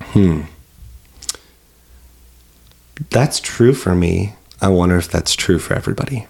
Hmm. 0.00 0.42
That's 3.10 3.40
true 3.40 3.74
for 3.74 3.94
me. 3.94 4.34
I 4.60 4.68
wonder 4.68 4.96
if 4.96 5.10
that's 5.10 5.34
true 5.34 5.58
for 5.58 5.74
everybody. 5.74 6.26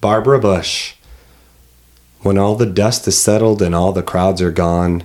Barbara 0.00 0.38
Bush. 0.38 0.94
When 2.20 2.38
all 2.38 2.56
the 2.56 2.66
dust 2.66 3.08
is 3.08 3.18
settled 3.18 3.62
and 3.62 3.74
all 3.74 3.92
the 3.92 4.02
crowds 4.02 4.42
are 4.42 4.52
gone, 4.52 5.04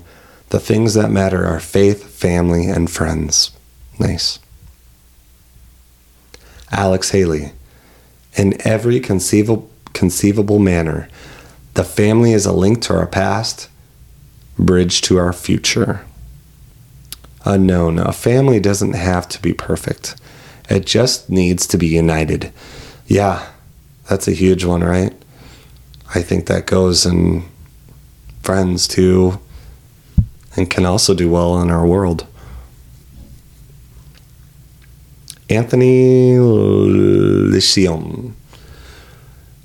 the 0.50 0.60
things 0.60 0.94
that 0.94 1.12
matter 1.12 1.46
are 1.46 1.60
faith, 1.60 2.10
family, 2.10 2.68
and 2.68 2.90
friends. 2.90 3.52
Nice. 4.00 4.40
Alex 6.72 7.12
Haley. 7.12 7.54
In 8.36 8.56
every 8.66 9.00
conceivable, 9.00 9.70
conceivable 9.94 10.60
manner, 10.60 11.10
the 11.74 11.84
family 11.84 12.34
is 12.34 12.46
a 12.46 12.52
link 12.52 12.82
to 12.84 12.94
our 12.94 13.08
past, 13.08 13.70
bridge 14.58 15.02
to 15.02 15.18
our 15.18 15.34
future. 15.34 16.06
Uh, 17.46 17.52
Unknown. 17.52 18.00
A 18.00 18.12
family 18.12 18.60
doesn't 18.60 18.94
have 18.94 19.28
to 19.30 19.42
be 19.42 19.54
perfect, 19.54 20.16
it 20.70 20.86
just 20.86 21.30
needs 21.30 21.66
to 21.68 21.78
be 21.78 21.88
united. 21.88 22.52
Yeah, 23.08 23.48
that's 24.10 24.28
a 24.28 24.34
huge 24.34 24.66
one, 24.66 24.84
right? 24.84 25.14
I 26.14 26.22
think 26.22 26.48
that 26.48 26.66
goes 26.66 27.06
in 27.06 27.46
friends 28.42 28.88
too, 28.88 29.40
and 30.56 30.70
can 30.70 30.86
also 30.86 31.14
do 31.14 31.30
well 31.30 31.62
in 31.62 31.70
our 31.70 31.86
world. 31.86 32.28
Anthony 35.50 36.38
Liccione. 36.38 38.34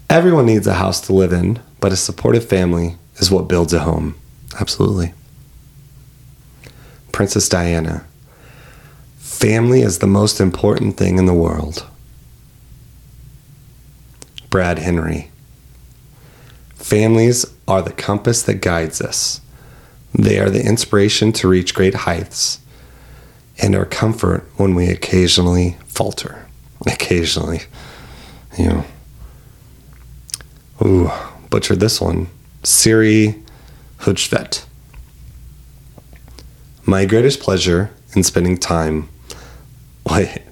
Everyone 0.08 0.46
needs 0.46 0.66
a 0.66 0.74
house 0.74 1.00
to 1.02 1.12
live 1.12 1.32
in, 1.32 1.58
but 1.80 1.92
a 1.92 1.96
supportive 1.96 2.48
family 2.48 2.96
is 3.16 3.30
what 3.30 3.48
builds 3.48 3.72
a 3.72 3.80
home. 3.80 4.14
Absolutely. 4.60 5.14
Princess 7.10 7.48
Diana. 7.48 8.04
Family 9.18 9.82
is 9.82 9.98
the 9.98 10.06
most 10.06 10.40
important 10.40 10.96
thing 10.96 11.18
in 11.18 11.26
the 11.26 11.34
world. 11.34 11.86
Brad 14.50 14.78
Henry. 14.78 15.30
Families 16.74 17.46
are 17.66 17.82
the 17.82 17.92
compass 17.92 18.42
that 18.42 18.60
guides 18.60 19.00
us. 19.00 19.40
They 20.14 20.38
are 20.38 20.50
the 20.50 20.64
inspiration 20.64 21.32
to 21.32 21.48
reach 21.48 21.74
great 21.74 21.94
heights 21.94 22.60
and 23.58 23.74
our 23.74 23.86
comfort 23.86 24.44
when 24.56 24.74
we 24.74 24.88
occasionally 24.88 25.76
falter. 25.86 26.46
Occasionally. 26.86 27.62
You 28.58 28.68
know. 28.68 28.84
Ooh, 30.84 31.10
butchered 31.48 31.80
this 31.80 32.00
one. 32.00 32.26
Siri 32.64 33.41
Hujvet. 34.02 34.64
My 36.84 37.04
greatest 37.04 37.38
pleasure 37.38 37.90
in 38.16 38.24
spending 38.24 38.58
time. 38.58 39.08
Wait. 40.04 40.42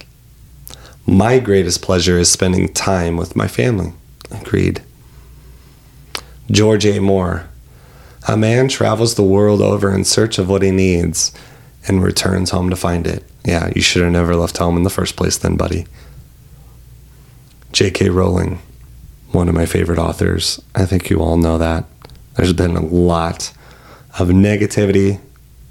My 1.05 1.41
greatest 1.41 1.83
pleasure 1.83 2.17
is 2.17 2.31
spending 2.31 2.73
time 2.73 3.17
with 3.17 3.35
my 3.35 3.49
family. 3.49 3.93
Agreed. 4.31 4.83
George 6.49 6.87
A. 6.87 7.01
Moore. 7.01 7.49
A 8.29 8.37
man 8.37 8.69
travels 8.69 9.17
the 9.17 9.25
world 9.25 9.61
over 9.61 9.93
in 9.93 10.05
search 10.05 10.39
of 10.39 10.49
what 10.49 10.63
he 10.63 10.71
needs 10.71 11.33
and 11.89 12.05
returns 12.05 12.51
home 12.51 12.71
to 12.71 12.77
find 12.77 13.05
it. 13.05 13.25
Yeah, 13.45 13.73
you 13.75 13.83
should 13.83 14.03
have 14.03 14.13
never 14.13 14.37
left 14.37 14.59
home 14.59 14.77
in 14.77 14.85
the 14.85 14.91
first 14.91 15.17
place, 15.17 15.37
then, 15.37 15.57
buddy. 15.57 15.87
J.K. 17.73 18.11
Rowling, 18.11 18.61
one 19.33 19.49
of 19.49 19.57
my 19.57 19.67
favorite 19.67 19.99
authors. 19.99 20.63
I 20.77 20.87
think 20.87 21.11
you 21.11 21.21
all 21.21 21.37
know 21.37 21.59
that. 21.59 21.87
There's 22.41 22.55
been 22.55 22.75
a 22.75 22.81
lot 22.81 23.53
of 24.19 24.29
negativity 24.29 25.21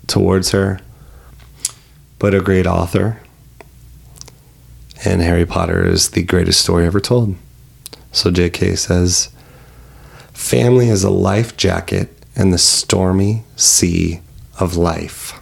towards 0.06 0.52
her, 0.52 0.80
but 2.20 2.36
a 2.36 2.42
great 2.42 2.68
author. 2.68 3.20
And 5.04 5.20
Harry 5.24 5.48
Potter 5.48 5.84
is 5.84 6.12
the 6.12 6.22
greatest 6.22 6.62
story 6.62 6.86
ever 6.86 7.00
told. 7.00 7.36
So 8.12 8.30
J.K. 8.30 8.76
says, 8.76 9.30
Family 10.32 10.90
is 10.90 11.04
a 11.04 11.10
life 11.10 11.58
jacket 11.58 12.16
in 12.36 12.52
the 12.52 12.60
stormy 12.60 13.46
sea 13.56 14.22
of 14.60 14.78
life. 14.78 15.42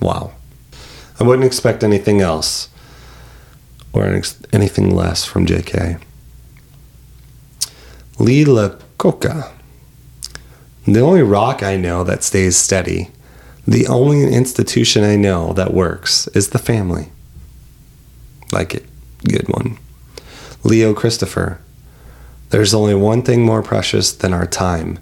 Wow. 0.00 0.32
I 1.20 1.24
wouldn't 1.24 1.44
expect 1.44 1.84
anything 1.84 2.22
else 2.22 2.70
or 3.92 4.04
anything 4.54 4.96
less 4.96 5.26
from 5.26 5.44
JK. 5.44 6.00
Lee 8.18 8.46
Iacocca. 8.46 9.52
The 10.86 11.00
only 11.00 11.22
rock 11.22 11.62
I 11.62 11.76
know 11.76 12.04
that 12.04 12.22
stays 12.22 12.56
steady, 12.56 13.10
the 13.66 13.88
only 13.88 14.32
institution 14.32 15.02
I 15.02 15.16
know 15.16 15.52
that 15.54 15.74
works, 15.74 16.28
is 16.28 16.50
the 16.50 16.58
family. 16.58 17.10
Like 18.52 18.74
it. 18.74 18.86
Good 19.24 19.48
one. 19.48 19.78
Leo 20.62 20.94
Christopher. 20.94 21.60
There's 22.50 22.74
only 22.74 22.94
one 22.94 23.22
thing 23.22 23.42
more 23.42 23.62
precious 23.62 24.12
than 24.12 24.32
our 24.32 24.46
time, 24.46 25.00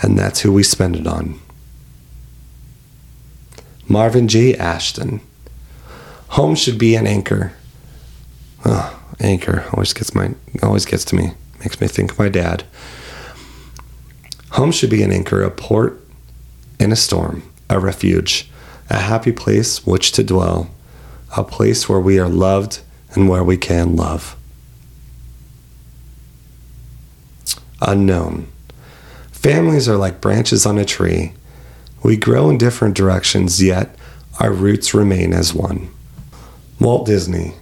and 0.00 0.18
that's 0.18 0.40
who 0.40 0.52
we 0.52 0.62
spend 0.62 0.96
it 0.96 1.06
on. 1.06 1.38
Marvin 3.86 4.28
J. 4.28 4.54
Ashton. 4.54 5.20
Home 6.28 6.54
should 6.54 6.78
be 6.78 6.94
an 6.94 7.06
anchor. 7.06 7.52
Oh, 8.64 8.98
anchor 9.20 9.66
always 9.72 9.92
gets 9.92 10.14
my 10.14 10.34
always 10.62 10.86
gets 10.86 11.04
to 11.06 11.16
me. 11.16 11.32
Makes 11.60 11.80
me 11.80 11.88
think 11.88 12.12
of 12.12 12.18
my 12.18 12.28
dad. 12.28 12.64
Home 14.58 14.72
should 14.72 14.90
be 14.90 15.04
an 15.04 15.12
anchor, 15.12 15.44
a 15.44 15.52
port 15.52 16.04
in 16.80 16.90
a 16.90 16.96
storm, 16.96 17.48
a 17.70 17.78
refuge, 17.78 18.50
a 18.90 18.98
happy 18.98 19.30
place 19.30 19.86
which 19.86 20.10
to 20.10 20.24
dwell, 20.24 20.68
a 21.36 21.44
place 21.44 21.88
where 21.88 22.00
we 22.00 22.18
are 22.18 22.28
loved 22.28 22.80
and 23.12 23.28
where 23.28 23.44
we 23.44 23.56
can 23.56 23.94
love. 23.94 24.34
Unknown. 27.80 28.48
Families 29.30 29.88
are 29.88 29.96
like 29.96 30.20
branches 30.20 30.66
on 30.66 30.76
a 30.76 30.84
tree. 30.84 31.34
We 32.02 32.16
grow 32.16 32.50
in 32.50 32.58
different 32.58 32.96
directions, 32.96 33.62
yet 33.62 33.94
our 34.40 34.52
roots 34.52 34.92
remain 34.92 35.32
as 35.32 35.54
one. 35.54 35.88
Walt 36.80 37.06
Disney. 37.06 37.54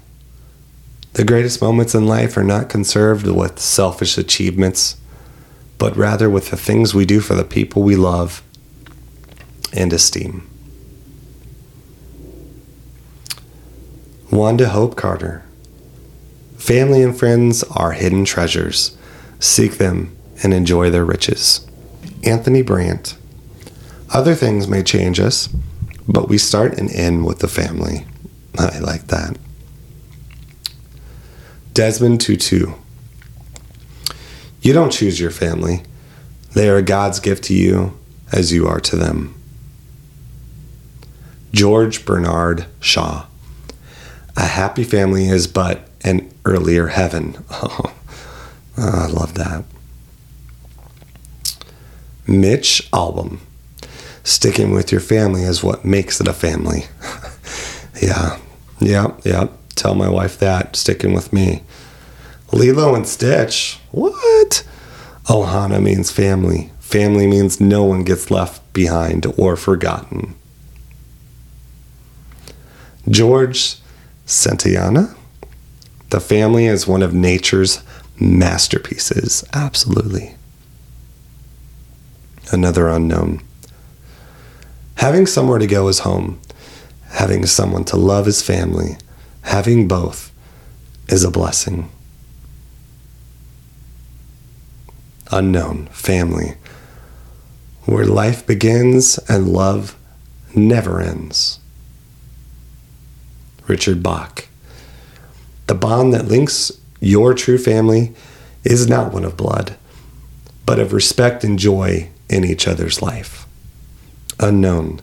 The 1.13 1.25
greatest 1.25 1.61
moments 1.61 1.95
in 1.95 2.07
life 2.07 2.39
are 2.39 2.43
not 2.43 2.71
conserved 2.71 3.27
with 3.27 3.59
selfish 3.59 4.17
achievements, 4.17 4.97
but 5.79 5.97
rather 5.97 6.29
with 6.31 6.51
the 6.51 6.57
things 6.57 6.95
we 6.95 7.05
do 7.05 7.21
for 7.21 7.35
the 7.35 7.45
people 7.45 7.83
we 7.83 7.97
love 7.97 8.43
and 9.73 9.93
esteem. 9.93 10.49
Wanda 14.31 14.69
Hope 14.69 14.97
Carter. 14.97 15.45
Family 16.57 17.03
and 17.03 17.17
friends 17.17 17.63
are 17.65 17.93
hidden 17.93 18.25
treasures. 18.25 18.97
Seek 19.39 19.79
them 19.79 20.17
and 20.43 20.53
enjoy 20.53 20.91
their 20.91 21.05
riches. 21.05 21.67
Anthony 22.25 22.63
Brandt. 22.63 23.17
Other 24.13 24.35
things 24.35 24.67
may 24.67 24.83
change 24.83 25.21
us, 25.21 25.49
but 26.09 26.29
we 26.29 26.39
start 26.39 26.79
and 26.79 26.91
end 26.91 27.25
with 27.25 27.41
the 27.41 27.49
family. 27.49 28.07
I 28.59 28.79
like 28.79 29.09
that. 29.09 29.37
Desmond 31.73 32.21
Tutu. 32.21 32.73
You 34.67 34.73
don't 34.73 34.91
choose 34.91 35.21
your 35.21 35.31
family. 35.31 35.85
They 36.55 36.69
are 36.69 36.83
God's 36.83 37.21
gift 37.21 37.45
to 37.45 37.55
you 37.55 37.97
as 38.33 38.53
you 38.53 38.67
are 38.67 38.81
to 38.81 38.97
them. 38.97 39.41
George 41.53 42.05
Bernard 42.05 42.67
Shaw. 42.81 43.27
A 44.37 44.45
happy 44.45 44.83
family 44.83 45.29
is 45.29 45.47
but 45.47 45.89
an 46.03 46.35
earlier 46.45 46.89
heaven. 46.89 47.45
Oh, 48.79 49.05
I 49.05 49.07
love 49.07 49.35
that. 49.35 49.65
Mitch 52.27 52.91
Albom 52.91 53.39
Sticking 54.23 54.73
with 54.73 54.93
your 54.93 55.01
family 55.01 55.45
is 55.45 55.63
what 55.63 55.83
makes 55.83 56.21
it 56.21 56.29
a 56.29 56.35
family. 56.35 56.85
yeah, 58.03 58.39
yeah, 58.81 59.15
yeah. 59.25 59.47
Tell 59.77 59.95
my 59.95 60.11
wife 60.11 60.39
that. 60.41 60.77
Sticking 60.77 61.15
with 61.15 61.33
me. 61.33 61.63
Lilo 62.53 62.95
and 62.95 63.07
Stitch. 63.07 63.79
What? 63.91 64.67
Ohana 65.27 65.83
means 65.83 66.11
family. 66.11 66.71
Family 66.79 67.27
means 67.27 67.61
no 67.61 67.85
one 67.85 68.05
gets 68.05 68.31
left 68.31 68.73
behind 68.73 69.27
or 69.37 69.57
forgotten. 69.57 70.35
George 73.09 73.77
Santayana. 74.27 75.17
The 76.11 76.21
family 76.21 76.67
is 76.67 76.87
one 76.87 77.03
of 77.03 77.13
nature's 77.13 77.83
masterpieces. 78.21 79.45
Absolutely. 79.53 80.37
Another 82.53 82.89
unknown. 82.89 83.43
Having 84.97 85.27
somewhere 85.27 85.59
to 85.59 85.67
go 85.67 85.89
is 85.89 86.01
home. 86.01 86.41
Having 87.11 87.47
someone 87.47 87.85
to 87.85 87.97
love 87.97 88.29
is 88.29 88.43
family. 88.43 88.97
Having 89.43 89.89
both 89.89 90.33
is 91.09 91.25
a 91.25 91.31
blessing. 91.31 91.91
Unknown, 95.31 95.87
family, 95.87 96.55
where 97.85 98.07
life 98.07 98.47
begins 98.47 99.19
and 99.29 99.49
love 99.49 99.97
never 100.55 101.01
ends. 101.01 101.59
Richard 103.67 104.03
Bach. 104.03 104.47
The 105.67 105.75
bond 105.75 106.13
that 106.13 106.27
links 106.27 106.71
your 107.01 107.35
true 107.35 107.59
family 107.59 108.15
is 108.63 108.89
not 108.89 109.13
one 109.13 109.25
of 109.25 109.37
blood, 109.37 109.77
but 110.65 110.79
of 110.79 110.93
respect 110.93 111.43
and 111.43 111.59
joy 111.59 112.09
in 112.29 112.45
each 112.45 112.69
other's 112.69 113.03
life. 113.03 113.47
Unknown. 114.39 115.01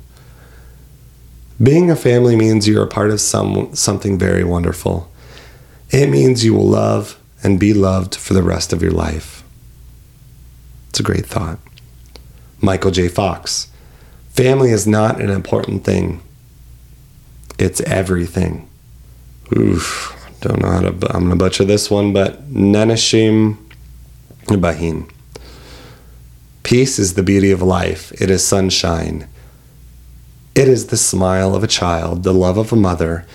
Being 1.62 1.92
a 1.92 1.96
family 1.96 2.36
means 2.36 2.68
you're 2.68 2.84
a 2.84 2.88
part 2.88 3.12
of 3.12 3.22
some, 3.22 3.76
something 3.76 4.18
very 4.18 4.44
wonderful. 4.44 5.12
It 5.90 6.10
means 6.10 6.44
you 6.44 6.54
will 6.54 6.68
love 6.68 7.20
and 7.44 7.60
be 7.60 7.74
loved 7.74 8.16
for 8.16 8.34
the 8.34 8.44
rest 8.44 8.74
of 8.74 8.82
your 8.82 8.92
life. 8.92 9.43
It's 10.94 11.00
a 11.00 11.04
great 11.04 11.26
thought. 11.26 11.58
Michael 12.62 12.92
J. 12.92 13.08
Fox. 13.08 13.72
Family 14.30 14.70
is 14.70 14.86
not 14.86 15.20
an 15.20 15.32
important 15.32 15.84
thing. 15.84 16.22
It's 17.58 17.82
everything. 17.82 18.70
Oof. 19.58 20.16
Don't 20.42 20.62
know 20.62 20.70
how 20.70 20.82
to. 20.82 20.90
I'm 20.90 21.22
going 21.26 21.30
to 21.32 21.36
butcher 21.36 21.66
this 21.66 21.90
one, 21.90 22.14
but 22.14 22.48
Nanashim 22.54 23.58
Bahin. 24.46 25.10
Peace 26.62 27.00
is 27.00 27.16
the 27.16 27.24
beauty 27.24 27.50
of 27.50 27.64
life. 27.64 28.12
It 28.22 28.30
is 28.30 28.46
sunshine. 28.46 29.28
It 30.54 30.68
is 30.68 30.88
the 30.88 30.98
smile 30.98 31.56
of 31.56 31.64
a 31.64 31.68
child, 31.68 32.22
the 32.22 32.36
love 32.36 32.60
of 32.60 32.72
a 32.72 32.76
mother, 32.76 33.26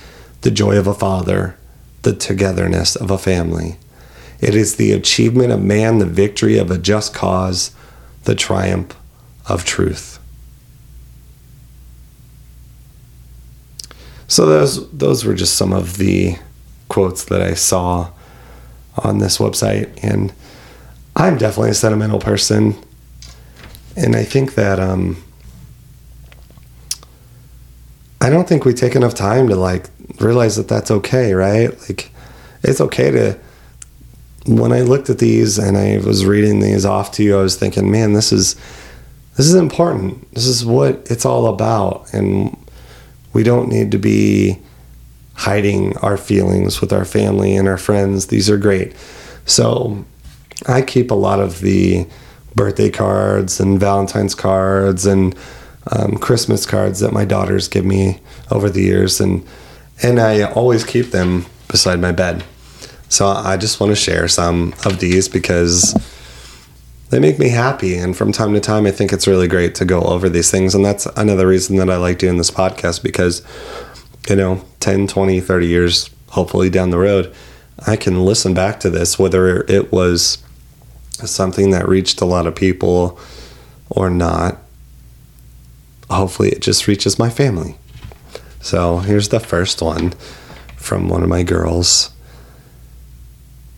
the 0.43 0.51
joy 0.51 0.77
of 0.77 0.87
a 0.87 0.93
father, 0.93 1.57
the 2.03 2.15
togetherness 2.15 2.95
of 2.95 3.11
a 3.11 3.17
family. 3.17 3.79
It 4.41 4.55
is 4.55 4.75
the 4.75 4.91
achievement 4.91 5.51
of 5.51 5.61
man, 5.61 5.99
the 5.99 6.05
victory 6.05 6.57
of 6.57 6.71
a 6.71 6.77
just 6.77 7.13
cause, 7.13 7.71
the 8.23 8.35
triumph 8.35 8.95
of 9.47 9.65
truth. 9.65 10.19
So 14.27 14.45
those 14.45 14.89
those 14.91 15.25
were 15.25 15.33
just 15.33 15.55
some 15.55 15.73
of 15.73 15.97
the 15.97 16.37
quotes 16.87 17.25
that 17.25 17.41
I 17.41 17.55
saw 17.55 18.11
on 18.97 19.17
this 19.17 19.37
website 19.37 19.91
and 20.03 20.33
I'm 21.15 21.37
definitely 21.37 21.71
a 21.71 21.75
sentimental 21.75 22.19
person 22.19 22.75
and 23.95 24.15
I 24.15 24.23
think 24.23 24.55
that 24.55 24.79
um 24.79 25.17
I 28.21 28.29
don't 28.29 28.47
think 28.47 28.65
we 28.65 28.73
take 28.73 28.95
enough 28.95 29.15
time 29.15 29.47
to 29.47 29.55
like 29.55 29.89
realize 30.19 30.55
that 30.57 30.67
that's 30.67 30.91
okay, 30.91 31.33
right? 31.33 31.69
Like, 31.81 32.11
it's 32.63 32.81
okay 32.81 33.11
to. 33.11 33.39
When 34.49 34.73
I 34.73 34.81
looked 34.81 35.09
at 35.09 35.19
these 35.19 35.59
and 35.59 35.77
I 35.77 35.99
was 35.99 36.25
reading 36.25 36.59
these 36.59 36.85
off 36.85 37.11
to 37.13 37.23
you, 37.23 37.37
I 37.37 37.41
was 37.43 37.55
thinking, 37.55 37.91
man, 37.91 38.13
this 38.13 38.31
is 38.31 38.55
this 39.37 39.45
is 39.45 39.55
important. 39.55 40.33
This 40.33 40.47
is 40.47 40.65
what 40.65 41.07
it's 41.09 41.25
all 41.25 41.47
about, 41.47 42.11
and 42.13 42.57
we 43.31 43.43
don't 43.43 43.69
need 43.69 43.91
to 43.91 43.97
be 43.97 44.59
hiding 45.35 45.95
our 45.99 46.17
feelings 46.17 46.81
with 46.81 46.91
our 46.91 47.05
family 47.05 47.55
and 47.55 47.67
our 47.67 47.77
friends. 47.77 48.27
These 48.27 48.49
are 48.49 48.57
great. 48.57 48.95
So 49.45 50.03
I 50.67 50.81
keep 50.81 51.11
a 51.11 51.15
lot 51.15 51.39
of 51.39 51.61
the 51.61 52.05
birthday 52.55 52.89
cards 52.89 53.59
and 53.59 53.79
Valentine's 53.79 54.35
cards 54.35 55.05
and 55.05 55.35
um, 55.91 56.17
Christmas 56.17 56.65
cards 56.65 56.99
that 56.99 57.13
my 57.13 57.23
daughters 57.23 57.67
give 57.67 57.85
me 57.85 58.19
over 58.51 58.69
the 58.69 58.81
years, 58.81 59.21
and 59.21 59.45
and 60.01 60.19
I 60.19 60.43
always 60.43 60.83
keep 60.83 61.11
them 61.11 61.45
beside 61.67 61.99
my 61.99 62.11
bed. 62.11 62.43
So 63.09 63.27
I 63.27 63.57
just 63.57 63.79
want 63.79 63.91
to 63.91 63.95
share 63.95 64.27
some 64.27 64.73
of 64.85 64.99
these 64.99 65.27
because 65.27 65.93
they 67.09 67.19
make 67.19 67.39
me 67.39 67.49
happy, 67.49 67.95
and 67.95 68.15
from 68.15 68.31
time 68.31 68.53
to 68.53 68.59
time, 68.59 68.85
I 68.85 68.91
think 68.91 69.11
it's 69.11 69.27
really 69.27 69.47
great 69.47 69.75
to 69.75 69.85
go 69.85 70.01
over 70.01 70.29
these 70.29 70.51
things, 70.51 70.75
and 70.75 70.85
that's 70.85 71.05
another 71.17 71.47
reason 71.47 71.75
that 71.77 71.89
I 71.89 71.97
like 71.97 72.19
doing 72.19 72.37
this 72.37 72.51
podcast 72.51 73.03
because 73.03 73.41
you 74.27 74.35
know 74.35 74.63
10 74.79 75.07
20 75.07 75.39
30 75.39 75.65
years 75.65 76.09
hopefully 76.27 76.69
down 76.69 76.89
the 76.89 76.97
road 76.99 77.33
i 77.87 77.95
can 77.95 78.25
listen 78.25 78.53
back 78.53 78.79
to 78.79 78.89
this 78.89 79.17
whether 79.17 79.61
it 79.61 79.91
was 79.91 80.37
something 81.27 81.71
that 81.71 81.87
reached 81.87 82.21
a 82.21 82.25
lot 82.25 82.47
of 82.47 82.55
people 82.55 83.19
or 83.89 84.09
not. 84.09 84.57
Hopefully 86.09 86.49
it 86.49 86.61
just 86.61 86.87
reaches 86.87 87.19
my 87.19 87.29
family. 87.29 87.75
So 88.61 88.99
here's 88.99 89.29
the 89.29 89.39
first 89.39 89.81
one 89.81 90.11
from 90.75 91.09
one 91.09 91.23
of 91.23 91.29
my 91.29 91.43
girls 91.43 92.11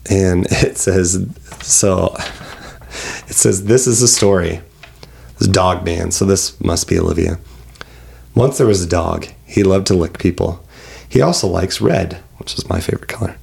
and 0.09 0.45
it 0.51 0.77
says 0.77 1.25
so 1.61 2.15
it 3.27 3.35
says 3.35 3.65
this 3.65 3.87
is 3.87 4.01
a 4.01 4.07
story 4.07 4.61
this 5.39 5.47
dog 5.47 5.85
man 5.85 6.11
so 6.11 6.25
this 6.25 6.59
must 6.61 6.87
be 6.87 6.99
olivia 6.99 7.37
once 8.33 8.57
there 8.57 8.67
was 8.67 8.83
a 8.83 8.89
dog 8.89 9.27
he 9.51 9.63
loved 9.63 9.87
to 9.87 9.93
lick 9.93 10.17
people. 10.17 10.65
He 11.09 11.21
also 11.21 11.45
likes 11.45 11.81
red, 11.81 12.23
which 12.37 12.57
is 12.57 12.69
my 12.69 12.79
favorite 12.79 13.09
color. 13.09 13.35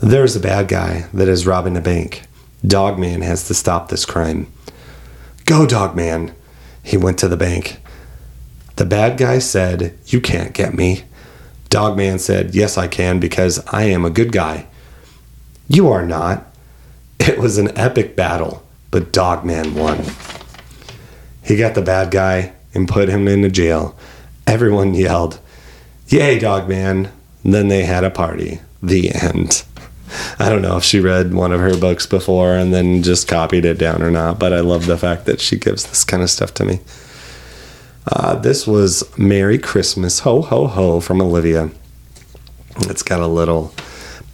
There's 0.00 0.36
a 0.36 0.40
bad 0.40 0.68
guy 0.68 1.06
that 1.12 1.26
is 1.26 1.44
robbing 1.44 1.76
a 1.76 1.80
bank. 1.80 2.22
dog 2.64 3.00
man 3.00 3.20
has 3.22 3.48
to 3.48 3.54
stop 3.54 3.88
this 3.88 4.04
crime. 4.04 4.46
Go, 5.44 5.66
dog 5.66 5.96
man 5.96 6.32
He 6.84 6.96
went 6.96 7.18
to 7.18 7.28
the 7.28 7.36
bank. 7.36 7.78
The 8.76 8.84
bad 8.84 9.18
guy 9.18 9.40
said, 9.40 9.98
You 10.06 10.20
can't 10.20 10.54
get 10.54 10.72
me. 10.74 11.02
Dogman 11.68 12.20
said, 12.20 12.54
Yes, 12.54 12.78
I 12.78 12.86
can 12.86 13.18
because 13.18 13.58
I 13.66 13.84
am 13.84 14.04
a 14.04 14.10
good 14.10 14.30
guy. 14.30 14.66
You 15.68 15.88
are 15.90 16.04
not. 16.04 16.46
It 17.18 17.38
was 17.38 17.58
an 17.58 17.76
epic 17.76 18.16
battle, 18.16 18.66
but 18.90 19.12
Dogman 19.12 19.74
won. 19.74 20.04
He 21.42 21.56
got 21.56 21.74
the 21.74 21.82
bad 21.82 22.10
guy 22.10 22.52
and 22.74 22.88
put 22.88 23.08
him 23.08 23.28
into 23.28 23.48
jail. 23.50 23.96
Everyone 24.46 24.94
yelled, 24.94 25.40
Yay, 26.08 26.38
dog 26.38 26.68
man. 26.68 27.10
then 27.42 27.68
they 27.68 27.84
had 27.84 28.04
a 28.04 28.10
party. 28.10 28.60
The 28.82 29.10
end. 29.14 29.64
I 30.38 30.48
don't 30.50 30.62
know 30.62 30.76
if 30.76 30.84
she 30.84 31.00
read 31.00 31.32
one 31.32 31.52
of 31.52 31.60
her 31.60 31.76
books 31.78 32.06
before 32.06 32.54
and 32.54 32.72
then 32.74 33.02
just 33.02 33.26
copied 33.26 33.64
it 33.64 33.78
down 33.78 34.02
or 34.02 34.10
not, 34.10 34.38
but 34.38 34.52
I 34.52 34.60
love 34.60 34.86
the 34.86 34.98
fact 34.98 35.24
that 35.26 35.40
she 35.40 35.56
gives 35.58 35.86
this 35.86 36.04
kind 36.04 36.22
of 36.22 36.30
stuff 36.30 36.52
to 36.54 36.64
me. 36.64 36.80
Uh, 38.06 38.34
this 38.36 38.66
was 38.66 39.02
Merry 39.18 39.58
Christmas, 39.58 40.20
Ho 40.20 40.42
Ho 40.42 40.66
Ho 40.66 41.00
from 41.00 41.22
Olivia. 41.22 41.70
It's 42.80 43.02
got 43.02 43.20
a 43.20 43.26
little 43.26 43.72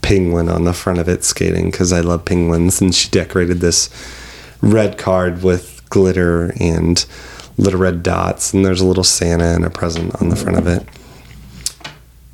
penguin 0.02 0.48
on 0.48 0.64
the 0.64 0.72
front 0.72 0.98
of 0.98 1.08
it 1.08 1.24
skating 1.24 1.70
because 1.70 1.92
I 1.92 2.00
love 2.00 2.24
penguins, 2.24 2.80
and 2.80 2.94
she 2.94 3.08
decorated 3.10 3.60
this 3.60 3.90
red 4.60 4.98
card 4.98 5.42
with 5.42 5.82
glitter 5.90 6.54
and 6.60 7.04
little 7.58 7.80
red 7.80 8.02
dots, 8.02 8.52
and 8.52 8.64
there's 8.64 8.80
a 8.80 8.86
little 8.86 9.04
Santa 9.04 9.54
and 9.54 9.64
a 9.64 9.70
present 9.70 10.20
on 10.20 10.28
the 10.28 10.36
front 10.36 10.58
of 10.58 10.66
it. 10.66 10.86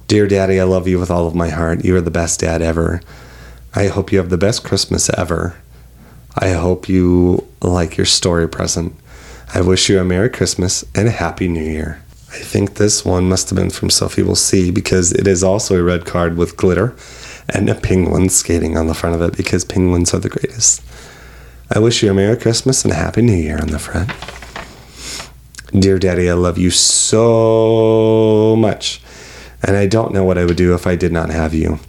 Dear 0.07 0.29
Daddy, 0.29 0.61
I 0.61 0.65
love 0.65 0.87
you 0.87 1.01
with 1.01 1.11
all 1.11 1.27
of 1.27 1.35
my 1.35 1.49
heart. 1.49 1.85
You 1.85 1.97
are 1.97 2.01
the 2.01 2.11
best 2.11 2.41
dad 2.41 2.63
ever. 2.63 3.01
I 3.75 3.89
hope 3.89 4.13
you 4.13 4.19
have 4.19 4.31
the 4.31 4.39
best 4.39 4.63
Christmas 4.63 5.11
ever. 5.11 5.57
I 6.39 6.51
hope 6.51 6.89
you 6.89 7.47
like 7.61 7.97
your 7.97 8.07
story 8.07 8.49
present. 8.49 8.95
I 9.53 9.63
wish 9.63 9.89
you 9.89 9.99
a 9.99 10.05
Merry 10.05 10.31
Christmas 10.31 10.85
and 10.95 11.09
a 11.09 11.11
Happy 11.13 11.49
New 11.49 11.65
Year. 11.65 12.03
I 12.29 12.39
think 12.39 12.75
this 12.75 13.05
one 13.05 13.29
must 13.29 13.51
have 13.51 13.57
been 13.57 13.71
from 13.71 13.91
Sophie 13.91 14.23
Will 14.23 14.35
See 14.35 14.71
because 14.71 15.13
it 15.13 15.27
is 15.27 15.43
also 15.43 15.77
a 15.77 15.83
red 15.83 16.05
card 16.05 16.37
with 16.37 16.57
glitter 16.57 16.95
and 17.49 17.69
a 17.69 17.75
penguin 17.75 18.29
skating 18.29 18.77
on 18.77 18.87
the 18.87 18.95
front 18.95 19.15
of 19.15 19.23
it 19.23 19.37
because 19.37 19.65
penguins 19.65 20.13
are 20.13 20.19
the 20.19 20.29
greatest. 20.29 20.83
I 21.75 21.79
wish 21.79 22.03
you 22.03 22.11
a 22.11 22.15
Merry 22.15 22.37
Christmas 22.37 22.85
and 22.85 22.93
a 22.93 22.97
Happy 22.97 23.23
New 23.23 23.35
Year 23.35 23.59
on 23.59 23.69
the 23.69 23.79
front. 23.79 24.11
Dear 25.73 25.99
Daddy, 25.99 26.31
I 26.31 26.35
love 26.35 26.59
you 26.59 26.71
so 26.71 28.55
much, 28.57 29.03
and 29.63 29.77
I 29.77 29.87
don't 29.87 30.15
know 30.15 30.25
what 30.25 30.39
I 30.39 30.45
would 30.45 30.57
do 30.57 30.75
if 30.75 30.87
I 30.87 30.95
did 30.95 31.13
not 31.13 31.31
have 31.31 31.55
you. 31.55 31.81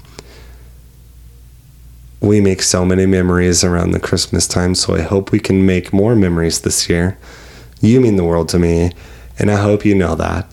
We 2.19 2.41
make 2.41 2.63
so 2.63 2.83
many 2.83 3.05
memories 3.05 3.63
around 3.63 3.91
the 3.91 3.99
Christmas 3.99 4.47
time, 4.47 4.73
so 4.73 4.95
I 4.95 5.01
hope 5.01 5.31
we 5.31 5.39
can 5.39 5.65
make 5.65 5.93
more 5.93 6.15
memories 6.15 6.61
this 6.61 6.89
year. 6.89 7.17
You 7.79 8.01
mean 8.01 8.15
the 8.15 8.23
world 8.23 8.49
to 8.49 8.59
me, 8.59 8.91
and 9.37 9.51
I 9.51 9.61
hope 9.61 9.85
you 9.85 9.93
know 9.93 10.15
that. 10.15 10.51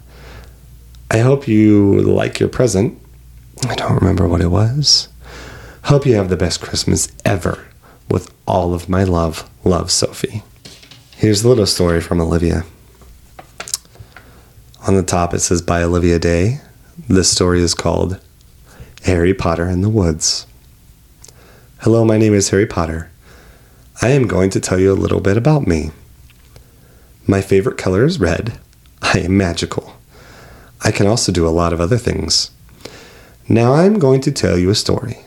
I 1.11 1.19
hope 1.19 1.49
you 1.49 2.03
like 2.03 2.39
your 2.39 2.51
present. 2.51 3.01
I 3.63 3.75
don't 3.75 3.95
remember 3.95 4.29
what 4.29 4.41
it 4.41 4.49
was. 4.49 5.09
Hope 5.85 6.07
you 6.07 6.15
have 6.15 6.29
the 6.29 6.37
best 6.37 6.61
Christmas 6.61 7.09
ever. 7.25 7.67
With 8.11 8.33
all 8.47 8.75
of 8.75 8.89
my 8.89 9.05
love, 9.05 9.49
love 9.65 9.91
Sophie. 9.91 10.43
Here's 11.17 11.45
a 11.45 11.49
little 11.49 11.67
story 11.67 12.01
from 12.01 12.21
Olivia. 12.21 12.65
On 14.87 14.95
the 14.95 15.03
top, 15.03 15.33
it 15.33 15.41
says 15.41 15.63
by 15.63 15.83
Olivia 15.83 16.19
Day. 16.19 16.61
This 17.09 17.31
story 17.31 17.63
is 17.63 17.75
called 17.75 18.21
Harry 19.05 19.33
Potter 19.33 19.69
in 19.69 19.81
the 19.81 19.89
Woods. 19.89 20.47
Hello, 21.79 22.05
my 22.05 22.19
name 22.19 22.35
is 22.35 22.51
Harry 22.51 22.67
Potter. 22.67 23.11
I 24.03 24.09
am 24.09 24.27
going 24.27 24.51
to 24.51 24.61
tell 24.61 24.79
you 24.79 24.93
a 24.93 24.95
little 24.95 25.21
bit 25.21 25.37
about 25.37 25.67
me. 25.67 25.91
My 27.27 27.41
favorite 27.41 27.79
color 27.79 28.05
is 28.05 28.21
red. 28.21 28.59
I 29.01 29.21
am 29.21 29.37
magical. 29.37 29.97
I 30.83 30.91
can 30.91 31.07
also 31.07 31.33
do 31.33 31.49
a 31.49 31.51
lot 31.51 31.73
of 31.73 31.81
other 31.81 31.97
things. 31.97 32.51
Now 33.49 33.75
I'm 33.75 33.99
going 33.99 34.23
to 34.23 34.33
tell 34.33 34.59
you 34.59 34.71
a 34.71 34.75
story. 34.75 35.19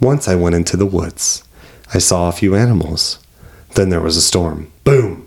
Once 0.00 0.28
I 0.28 0.36
went 0.36 0.54
into 0.54 0.76
the 0.76 0.86
woods. 0.86 1.42
I 1.92 1.98
saw 1.98 2.28
a 2.28 2.32
few 2.32 2.54
animals. 2.54 3.18
Then 3.74 3.88
there 3.88 4.00
was 4.00 4.16
a 4.16 4.22
storm. 4.22 4.72
Boom! 4.84 5.26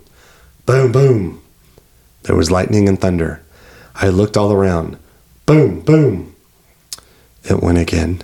Boom, 0.65 0.91
boom! 0.91 1.41
There 2.23 2.35
was 2.35 2.49
lightning 2.49 2.87
and 2.87 2.99
thunder. 2.99 3.43
I 3.93 4.09
looked 4.09 4.37
all 4.37 4.51
around. 4.51 4.97
Boom, 5.45 5.81
boom. 5.81 6.35
It 7.43 7.61
went 7.61 7.77
again. 7.77 8.21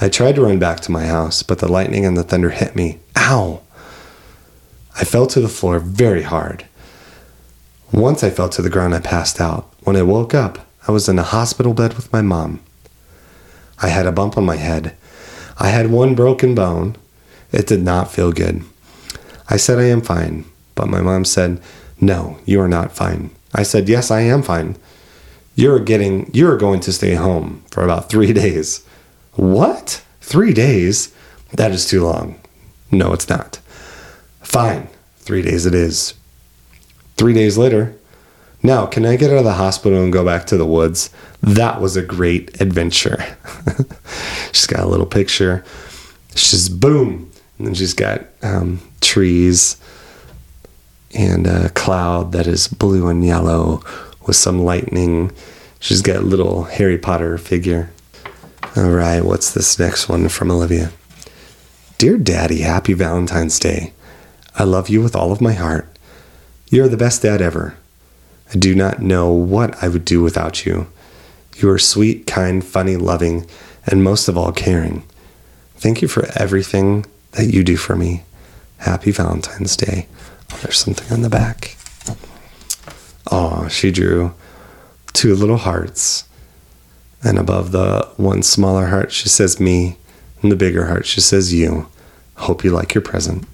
I 0.00 0.08
tried 0.08 0.34
to 0.34 0.42
run 0.42 0.58
back 0.58 0.80
to 0.80 0.92
my 0.92 1.06
house, 1.06 1.42
but 1.42 1.60
the 1.60 1.70
lightning 1.70 2.04
and 2.04 2.16
the 2.16 2.24
thunder 2.24 2.50
hit 2.50 2.74
me. 2.74 2.98
Ow! 3.16 3.62
I 4.96 5.04
fell 5.04 5.26
to 5.28 5.40
the 5.40 5.48
floor 5.48 5.78
very 5.78 6.22
hard. 6.22 6.66
Once 7.92 8.24
I 8.24 8.30
fell 8.30 8.48
to 8.50 8.62
the 8.62 8.70
ground, 8.70 8.94
I 8.94 9.00
passed 9.00 9.40
out. 9.40 9.72
When 9.84 9.96
I 9.96 10.02
woke 10.02 10.34
up, 10.34 10.63
I 10.86 10.92
was 10.92 11.08
in 11.08 11.18
a 11.18 11.22
hospital 11.22 11.74
bed 11.74 11.94
with 11.94 12.12
my 12.12 12.22
mom. 12.22 12.60
I 13.80 13.88
had 13.88 14.06
a 14.06 14.12
bump 14.12 14.36
on 14.36 14.44
my 14.44 14.56
head. 14.56 14.96
I 15.58 15.68
had 15.68 15.90
one 15.90 16.14
broken 16.14 16.54
bone. 16.54 16.96
It 17.52 17.66
did 17.66 17.82
not 17.82 18.10
feel 18.12 18.32
good. 18.32 18.64
I 19.48 19.56
said 19.56 19.78
I 19.78 19.84
am 19.84 20.00
fine, 20.00 20.44
but 20.74 20.88
my 20.88 21.00
mom 21.00 21.24
said, 21.24 21.60
no, 22.00 22.38
you 22.44 22.60
are 22.60 22.68
not 22.68 22.94
fine. 22.94 23.30
I 23.54 23.62
said, 23.62 23.88
Yes, 23.88 24.10
I 24.10 24.20
am 24.20 24.42
fine. 24.42 24.76
You're 25.54 25.78
getting, 25.78 26.30
you're 26.34 26.56
going 26.58 26.80
to 26.80 26.92
stay 26.92 27.14
home 27.14 27.64
for 27.70 27.84
about 27.84 28.08
three 28.08 28.32
days. 28.44 28.84
What? 29.34 30.02
Three 30.20 30.52
days? 30.52 31.14
That 31.52 31.70
is 31.70 31.86
too 31.86 32.04
long. 32.04 32.40
No, 32.90 33.12
it's 33.12 33.28
not. 33.28 33.56
Fine. 34.40 34.88
Three 35.18 35.42
days 35.42 35.66
it 35.66 35.74
is. 35.74 36.14
Three 37.16 37.32
days 37.32 37.56
later, 37.56 37.94
now 38.64 38.86
can 38.86 39.04
I 39.04 39.16
get 39.16 39.30
out 39.30 39.38
of 39.38 39.44
the 39.44 39.52
hospital 39.52 40.02
and 40.02 40.12
go 40.12 40.24
back 40.24 40.46
to 40.46 40.56
the 40.56 40.66
woods? 40.66 41.10
That 41.42 41.80
was 41.80 41.96
a 41.96 42.02
great 42.02 42.60
adventure. 42.60 43.22
she's 44.52 44.66
got 44.66 44.80
a 44.80 44.88
little 44.88 45.06
picture. 45.06 45.62
She's 46.34 46.68
boom. 46.70 47.30
And 47.58 47.66
then 47.68 47.74
she's 47.74 47.94
got 47.94 48.22
um, 48.42 48.80
trees 49.00 49.76
and 51.14 51.46
a 51.46 51.68
cloud 51.70 52.32
that 52.32 52.46
is 52.46 52.66
blue 52.66 53.08
and 53.08 53.24
yellow 53.24 53.82
with 54.26 54.36
some 54.36 54.64
lightning. 54.64 55.30
She's 55.78 56.02
got 56.02 56.16
a 56.16 56.20
little 56.22 56.64
Harry 56.64 56.98
Potter 56.98 57.36
figure. 57.38 57.90
All 58.76 58.90
right, 58.90 59.20
what's 59.24 59.52
this 59.52 59.78
next 59.78 60.08
one 60.08 60.28
from 60.28 60.50
Olivia? 60.50 60.90
Dear 61.98 62.16
Daddy, 62.16 62.62
happy 62.62 62.94
Valentine's 62.94 63.58
Day. 63.58 63.92
I 64.56 64.64
love 64.64 64.88
you 64.88 65.02
with 65.02 65.14
all 65.14 65.30
of 65.30 65.40
my 65.40 65.52
heart. 65.52 65.86
You're 66.70 66.88
the 66.88 66.96
best 66.96 67.22
dad 67.22 67.40
ever. 67.40 67.76
I 68.52 68.56
do 68.56 68.74
not 68.74 69.00
know 69.00 69.30
what 69.32 69.82
I 69.82 69.88
would 69.88 70.04
do 70.04 70.22
without 70.22 70.66
you. 70.66 70.86
You 71.56 71.70
are 71.70 71.78
sweet, 71.78 72.26
kind, 72.26 72.64
funny, 72.64 72.96
loving, 72.96 73.46
and 73.86 74.02
most 74.02 74.28
of 74.28 74.36
all, 74.36 74.52
caring. 74.52 75.04
Thank 75.76 76.02
you 76.02 76.08
for 76.08 76.26
everything 76.36 77.06
that 77.32 77.52
you 77.52 77.62
do 77.64 77.76
for 77.76 77.96
me. 77.96 78.24
Happy 78.78 79.10
Valentine's 79.10 79.76
Day. 79.76 80.08
Oh, 80.52 80.58
there's 80.62 80.78
something 80.78 81.10
on 81.12 81.22
the 81.22 81.30
back. 81.30 81.76
Oh, 83.30 83.68
she 83.68 83.90
drew 83.90 84.34
two 85.12 85.34
little 85.34 85.56
hearts. 85.56 86.24
And 87.22 87.38
above 87.38 87.72
the 87.72 88.08
one 88.16 88.42
smaller 88.42 88.86
heart, 88.86 89.10
she 89.12 89.28
says 89.28 89.58
me. 89.58 89.96
And 90.42 90.52
the 90.52 90.56
bigger 90.56 90.86
heart, 90.86 91.06
she 91.06 91.20
says 91.20 91.54
you. 91.54 91.88
Hope 92.36 92.64
you 92.64 92.70
like 92.70 92.94
your 92.94 93.02
present. 93.02 93.46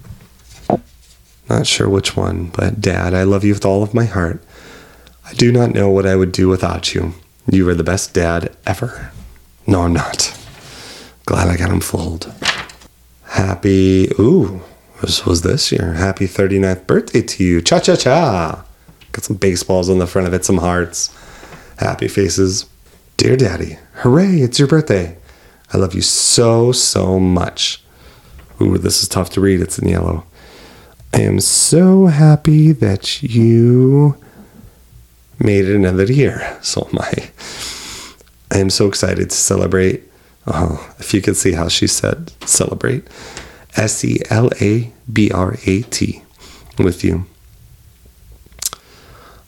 Not 1.49 1.67
sure 1.67 1.87
which 1.89 2.17
one, 2.17 2.47
but 2.47 2.81
Dad, 2.81 3.13
I 3.13 3.23
love 3.23 3.43
you 3.43 3.53
with 3.53 3.65
all 3.65 3.83
of 3.83 3.93
my 3.93 4.05
heart. 4.05 4.43
I 5.25 5.33
do 5.33 5.51
not 5.51 5.73
know 5.73 5.89
what 5.89 6.05
I 6.05 6.15
would 6.15 6.31
do 6.31 6.47
without 6.47 6.93
you. 6.93 7.13
You 7.49 7.67
are 7.69 7.75
the 7.75 7.83
best 7.83 8.13
dad 8.13 8.55
ever. 8.65 9.11
No, 9.67 9.81
I'm 9.81 9.93
not. 9.93 10.37
Glad 11.25 11.47
I 11.47 11.57
got 11.57 11.71
him 11.71 11.79
fooled. 11.79 12.33
Happy, 13.25 14.09
ooh, 14.19 14.61
this 15.01 15.25
was 15.25 15.41
this 15.41 15.71
year. 15.71 15.93
Happy 15.93 16.25
39th 16.25 16.85
birthday 16.87 17.21
to 17.21 17.43
you. 17.43 17.61
Cha 17.61 17.79
cha 17.79 17.95
cha. 17.95 18.65
Got 19.11 19.23
some 19.23 19.37
baseballs 19.37 19.89
on 19.89 19.99
the 19.99 20.07
front 20.07 20.27
of 20.27 20.33
it, 20.33 20.45
some 20.45 20.57
hearts, 20.57 21.15
happy 21.77 22.07
faces. 22.07 22.65
Dear 23.17 23.35
Daddy, 23.37 23.77
hooray, 23.95 24.37
it's 24.41 24.57
your 24.57 24.67
birthday. 24.67 25.17
I 25.73 25.77
love 25.77 25.93
you 25.93 26.01
so, 26.01 26.71
so 26.71 27.19
much. 27.19 27.83
Ooh, 28.61 28.77
this 28.77 29.01
is 29.01 29.09
tough 29.09 29.29
to 29.31 29.41
read. 29.41 29.61
It's 29.61 29.79
in 29.79 29.87
yellow. 29.87 30.25
I 31.13 31.21
am 31.21 31.39
so 31.39 32.05
happy 32.07 32.71
that 32.71 33.21
you 33.21 34.17
made 35.43 35.65
it 35.65 35.75
another 35.75 36.05
year. 36.05 36.57
So 36.61 36.87
am 36.91 36.99
I. 36.99 37.31
I 38.51 38.57
am 38.57 38.69
so 38.69 38.87
excited 38.87 39.29
to 39.29 39.35
celebrate. 39.35 40.03
Oh, 40.47 40.93
if 40.99 41.13
you 41.13 41.21
could 41.21 41.37
see 41.37 41.53
how 41.53 41.67
she 41.67 41.87
said 41.87 42.31
celebrate. 42.47 43.07
S 43.75 44.03
E 44.03 44.19
L 44.29 44.49
A 44.59 44.91
B 45.11 45.31
R 45.31 45.55
A 45.65 45.81
T 45.83 46.23
with 46.77 47.03
you. 47.03 47.25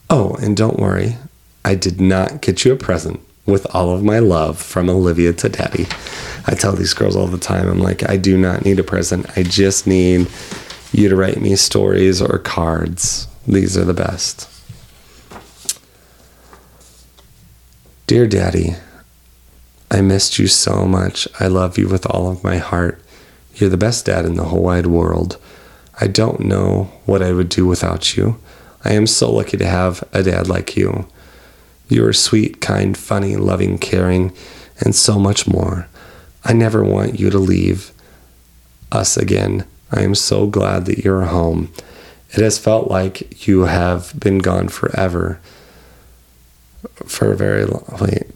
Oh, 0.09 0.35
and 0.35 0.55
don't 0.55 0.79
worry, 0.79 1.17
I 1.65 1.75
did 1.75 1.99
not 1.99 2.41
get 2.41 2.63
you 2.63 2.73
a 2.73 2.77
present 2.77 3.19
with 3.45 3.65
all 3.75 3.89
of 3.93 4.03
my 4.03 4.19
love 4.19 4.59
from 4.59 4.89
Olivia 4.89 5.33
to 5.33 5.49
Daddy. 5.49 5.87
I 6.45 6.55
tell 6.55 6.73
these 6.73 6.93
girls 6.93 7.15
all 7.15 7.27
the 7.27 7.37
time, 7.37 7.67
I'm 7.67 7.79
like, 7.79 8.07
I 8.09 8.17
do 8.17 8.37
not 8.37 8.63
need 8.63 8.79
a 8.79 8.83
present. 8.83 9.25
I 9.37 9.43
just 9.43 9.87
need 9.87 10.27
you 10.91 11.09
to 11.09 11.15
write 11.15 11.41
me 11.41 11.55
stories 11.55 12.21
or 12.21 12.37
cards. 12.37 13.27
These 13.47 13.77
are 13.77 13.85
the 13.85 13.93
best. 13.93 14.49
Dear 18.05 18.27
Daddy, 18.27 18.75
I 19.89 20.01
missed 20.01 20.37
you 20.37 20.47
so 20.47 20.85
much. 20.85 21.25
I 21.39 21.47
love 21.47 21.77
you 21.77 21.87
with 21.87 22.05
all 22.05 22.29
of 22.29 22.43
my 22.43 22.57
heart. 22.57 23.01
You're 23.55 23.69
the 23.69 23.77
best 23.77 24.07
dad 24.07 24.25
in 24.25 24.35
the 24.35 24.43
whole 24.43 24.61
wide 24.61 24.87
world. 24.87 25.37
I 26.01 26.07
don't 26.07 26.41
know 26.41 26.91
what 27.05 27.21
I 27.21 27.31
would 27.31 27.47
do 27.47 27.65
without 27.65 28.17
you. 28.17 28.37
I 28.83 28.91
am 28.91 29.07
so 29.07 29.31
lucky 29.31 29.55
to 29.55 29.65
have 29.65 30.03
a 30.11 30.21
dad 30.21 30.49
like 30.49 30.75
you. 30.75 31.07
You 31.87 32.05
are 32.05 32.11
sweet, 32.11 32.59
kind, 32.59 32.97
funny, 32.97 33.37
loving, 33.37 33.77
caring, 33.77 34.33
and 34.81 34.93
so 34.93 35.17
much 35.17 35.47
more. 35.47 35.87
I 36.43 36.51
never 36.51 36.83
want 36.83 37.21
you 37.21 37.29
to 37.29 37.39
leave 37.39 37.91
us 38.91 39.15
again. 39.15 39.65
I 39.93 40.01
am 40.01 40.13
so 40.13 40.45
glad 40.45 40.87
that 40.87 41.05
you're 41.05 41.23
home. 41.23 41.71
It 42.31 42.41
has 42.41 42.59
felt 42.59 42.91
like 42.91 43.47
you 43.47 43.61
have 43.61 44.19
been 44.19 44.39
gone 44.39 44.67
forever. 44.67 45.39
For 47.05 47.31
a 47.31 47.35
very 47.35 47.65
long, 47.65 47.85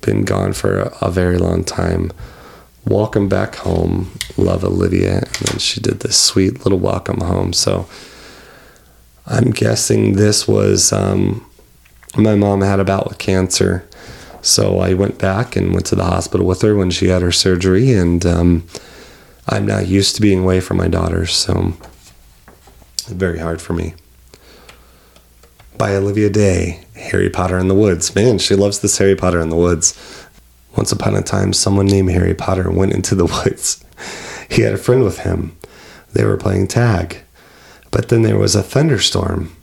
been 0.01 0.23
gone 0.23 0.53
for 0.53 0.93
a, 1.01 1.11
very 1.11 1.37
long 1.37 1.63
time. 1.63 2.11
Welcome 2.85 3.27
back 3.27 3.55
home. 3.55 4.11
Love 4.37 4.63
Olivia. 4.63 5.17
And 5.17 5.47
then 5.47 5.59
she 5.59 5.81
did 5.81 5.99
this 5.99 6.17
sweet 6.19 6.63
little 6.63 6.79
welcome 6.79 7.19
home. 7.19 7.51
So 7.51 7.87
I'm 9.25 9.51
guessing 9.51 10.13
this 10.13 10.47
was 10.47 10.93
um, 10.93 11.45
my 12.15 12.35
mom 12.35 12.61
had 12.61 12.79
a 12.79 12.85
bout 12.85 13.09
with 13.09 13.17
cancer. 13.17 13.87
So 14.41 14.79
I 14.79 14.93
went 14.93 15.17
back 15.17 15.57
and 15.57 15.73
went 15.73 15.85
to 15.87 15.95
the 15.95 16.05
hospital 16.05 16.45
with 16.45 16.61
her 16.61 16.75
when 16.75 16.89
she 16.89 17.07
had 17.07 17.21
her 17.21 17.33
surgery. 17.33 17.91
And 17.91 18.25
um, 18.25 18.63
I'm 19.49 19.65
not 19.65 19.87
used 19.87 20.15
to 20.15 20.21
being 20.21 20.39
away 20.39 20.61
from 20.61 20.77
my 20.77 20.87
daughters. 20.87 21.33
So 21.33 21.73
very 23.07 23.39
hard 23.39 23.61
for 23.61 23.73
me. 23.73 23.93
By 25.77 25.95
Olivia 25.95 26.31
Day, 26.31 26.79
Harry 26.95 27.29
Potter 27.29 27.59
in 27.59 27.67
the 27.67 27.75
Woods. 27.75 28.15
Man, 28.15 28.39
she 28.39 28.55
loves 28.55 28.79
this 28.79 28.97
Harry 28.97 29.15
Potter 29.15 29.39
in 29.39 29.49
the 29.49 29.55
Woods. 29.55 29.93
Once 30.75 30.91
upon 30.91 31.15
a 31.15 31.21
time, 31.21 31.53
someone 31.53 31.85
named 31.85 32.09
Harry 32.09 32.33
Potter 32.33 32.71
went 32.71 32.93
into 32.93 33.13
the 33.13 33.25
woods. 33.45 33.83
He 34.49 34.63
had 34.63 34.73
a 34.73 34.77
friend 34.77 35.03
with 35.03 35.19
him. 35.19 35.55
They 36.13 36.25
were 36.25 36.37
playing 36.37 36.67
tag. 36.67 37.19
But 37.91 38.09
then 38.09 38.23
there 38.23 38.39
was 38.39 38.55
a 38.55 38.63
thunderstorm. 38.63 39.55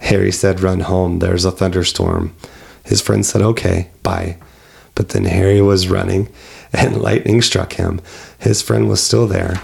Harry 0.00 0.30
said, 0.30 0.60
Run 0.60 0.80
home, 0.80 1.20
there's 1.20 1.46
a 1.46 1.50
thunderstorm. 1.50 2.34
His 2.84 3.00
friend 3.00 3.24
said, 3.24 3.40
Okay, 3.40 3.88
bye. 4.02 4.36
But 4.94 5.10
then 5.10 5.24
Harry 5.24 5.62
was 5.62 5.88
running 5.88 6.28
and 6.72 7.00
lightning 7.00 7.40
struck 7.40 7.74
him. 7.74 8.02
His 8.38 8.60
friend 8.60 8.90
was 8.90 9.02
still 9.02 9.26
there. 9.26 9.62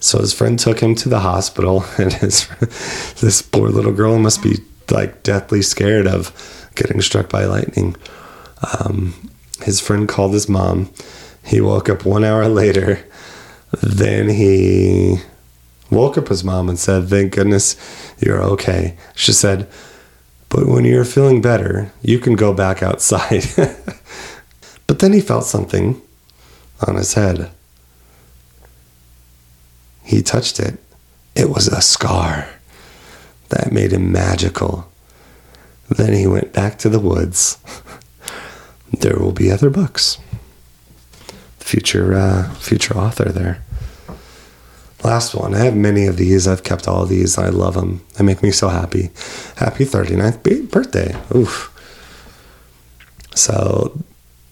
So 0.00 0.18
his 0.18 0.32
friend 0.32 0.58
took 0.58 0.80
him 0.80 0.94
to 0.96 1.08
the 1.08 1.20
hospital, 1.20 1.84
and 1.98 2.12
his 2.12 2.48
this 3.20 3.42
poor 3.42 3.68
little 3.68 3.92
girl 3.92 4.18
must 4.18 4.42
be 4.42 4.56
like 4.90 5.22
deathly 5.22 5.62
scared 5.62 6.06
of 6.06 6.32
getting 6.74 7.00
struck 7.00 7.28
by 7.28 7.44
lightning. 7.44 7.96
Um, 8.78 9.30
his 9.62 9.80
friend 9.80 10.08
called 10.08 10.32
his 10.32 10.48
mom. 10.48 10.90
He 11.44 11.60
woke 11.60 11.88
up 11.88 12.04
one 12.04 12.24
hour 12.24 12.48
later. 12.48 13.04
Then 13.82 14.28
he 14.28 15.18
woke 15.90 16.18
up 16.18 16.28
his 16.28 16.44
mom 16.44 16.68
and 16.68 16.78
said, 16.78 17.08
Thank 17.08 17.34
goodness 17.34 17.76
you're 18.18 18.42
okay. 18.42 18.96
She 19.14 19.32
said, 19.32 19.68
But 20.48 20.66
when 20.66 20.84
you're 20.84 21.04
feeling 21.04 21.40
better, 21.40 21.92
you 22.02 22.18
can 22.18 22.34
go 22.34 22.52
back 22.52 22.82
outside. 22.82 23.44
but 24.86 24.98
then 24.98 25.12
he 25.12 25.20
felt 25.20 25.44
something 25.44 26.00
on 26.86 26.96
his 26.96 27.14
head. 27.14 27.50
He 30.10 30.22
touched 30.22 30.58
it. 30.58 30.76
It 31.36 31.50
was 31.50 31.68
a 31.68 31.80
scar 31.80 32.48
that 33.50 33.70
made 33.70 33.92
him 33.92 34.10
magical. 34.10 34.90
Then 35.88 36.12
he 36.12 36.26
went 36.26 36.52
back 36.52 36.78
to 36.78 36.88
the 36.88 36.98
woods. 36.98 37.58
there 38.92 39.16
will 39.20 39.30
be 39.30 39.52
other 39.52 39.70
books. 39.70 40.18
Future, 41.60 42.14
uh, 42.14 42.52
future 42.54 42.98
author 42.98 43.28
there. 43.28 43.62
Last 45.04 45.32
one. 45.32 45.54
I 45.54 45.60
have 45.60 45.76
many 45.76 46.06
of 46.06 46.16
these. 46.16 46.48
I've 46.48 46.64
kept 46.64 46.88
all 46.88 47.06
these. 47.06 47.38
I 47.38 47.48
love 47.50 47.74
them. 47.74 48.04
They 48.14 48.24
make 48.24 48.42
me 48.42 48.50
so 48.50 48.68
happy. 48.68 49.10
Happy 49.58 49.84
39th 49.84 50.72
birthday. 50.72 51.16
Oof. 51.32 51.70
So 53.36 53.96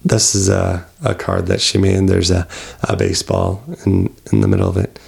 this 0.05 0.37
is 0.37 0.49
a, 0.49 0.87
a 1.05 1.17
card 1.17 1.49
that 1.49 1.61
she 1.61 1.79
made. 1.79 2.07
There's 2.07 2.31
a, 2.31 2.47
a 2.85 2.97
baseball 2.97 3.65
in, 3.85 4.15
in 4.33 4.41
the 4.41 4.47
middle 4.47 4.69
of 4.69 4.77
it. 4.77 5.01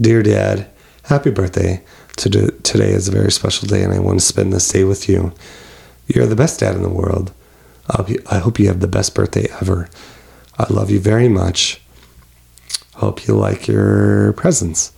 Dear 0.00 0.22
Dad, 0.22 0.70
happy 1.04 1.30
birthday. 1.30 1.82
Today 2.16 2.90
is 2.90 3.08
a 3.08 3.12
very 3.12 3.30
special 3.30 3.68
day, 3.68 3.82
and 3.82 3.92
I 3.92 3.98
want 3.98 4.18
to 4.18 4.24
spend 4.24 4.50
this 4.50 4.66
day 4.68 4.84
with 4.84 5.10
you. 5.10 5.34
You're 6.06 6.26
the 6.26 6.36
best 6.36 6.60
dad 6.60 6.74
in 6.74 6.82
the 6.82 6.88
world. 6.88 7.32
I 7.86 8.38
hope 8.38 8.58
you 8.58 8.68
have 8.68 8.80
the 8.80 8.88
best 8.88 9.14
birthday 9.14 9.48
ever. 9.60 9.90
I 10.58 10.72
love 10.72 10.90
you 10.90 11.00
very 11.00 11.28
much. 11.28 11.82
Hope 12.94 13.26
you 13.26 13.36
like 13.36 13.68
your 13.68 14.32
presents. 14.34 14.92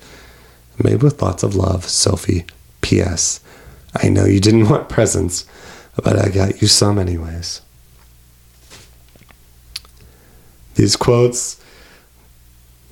Made 0.82 1.02
with 1.02 1.20
lots 1.20 1.42
of 1.42 1.56
love, 1.56 1.88
Sophie. 1.88 2.44
P.S. 2.80 3.40
I 3.96 4.08
know 4.08 4.24
you 4.24 4.38
didn't 4.38 4.68
want 4.68 4.88
presents, 4.88 5.46
but 5.96 6.16
I 6.16 6.28
got 6.28 6.62
you 6.62 6.68
some 6.68 6.98
anyways. 6.98 7.60
These 10.76 10.94
quotes, 10.94 11.60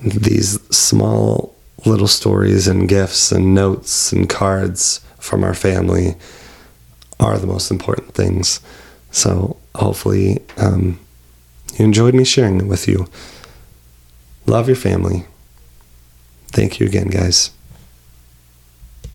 these 0.01 0.61
small 0.75 1.55
little 1.87 2.09
stories 2.09 2.69
and 2.69 2.89
gifts 2.89 3.33
and 3.33 3.55
notes 3.55 4.13
and 4.13 4.29
cards 4.29 5.01
from 5.19 5.45
our 5.45 5.55
family 5.55 6.17
are 7.19 7.39
the 7.39 7.47
most 7.47 7.71
important 7.71 8.15
things. 8.15 8.61
So 9.11 9.57
hopefully 9.75 10.43
um, 10.57 10.99
you 11.79 11.85
enjoyed 11.85 12.15
me 12.15 12.25
sharing 12.25 12.61
it 12.61 12.67
with 12.67 12.89
you. 12.89 13.07
Love 14.47 14.69
your 14.69 14.77
family. 14.77 15.25
Thank 16.49 16.81
you 16.81 16.87
again, 16.87 17.09
guys. 17.09 17.51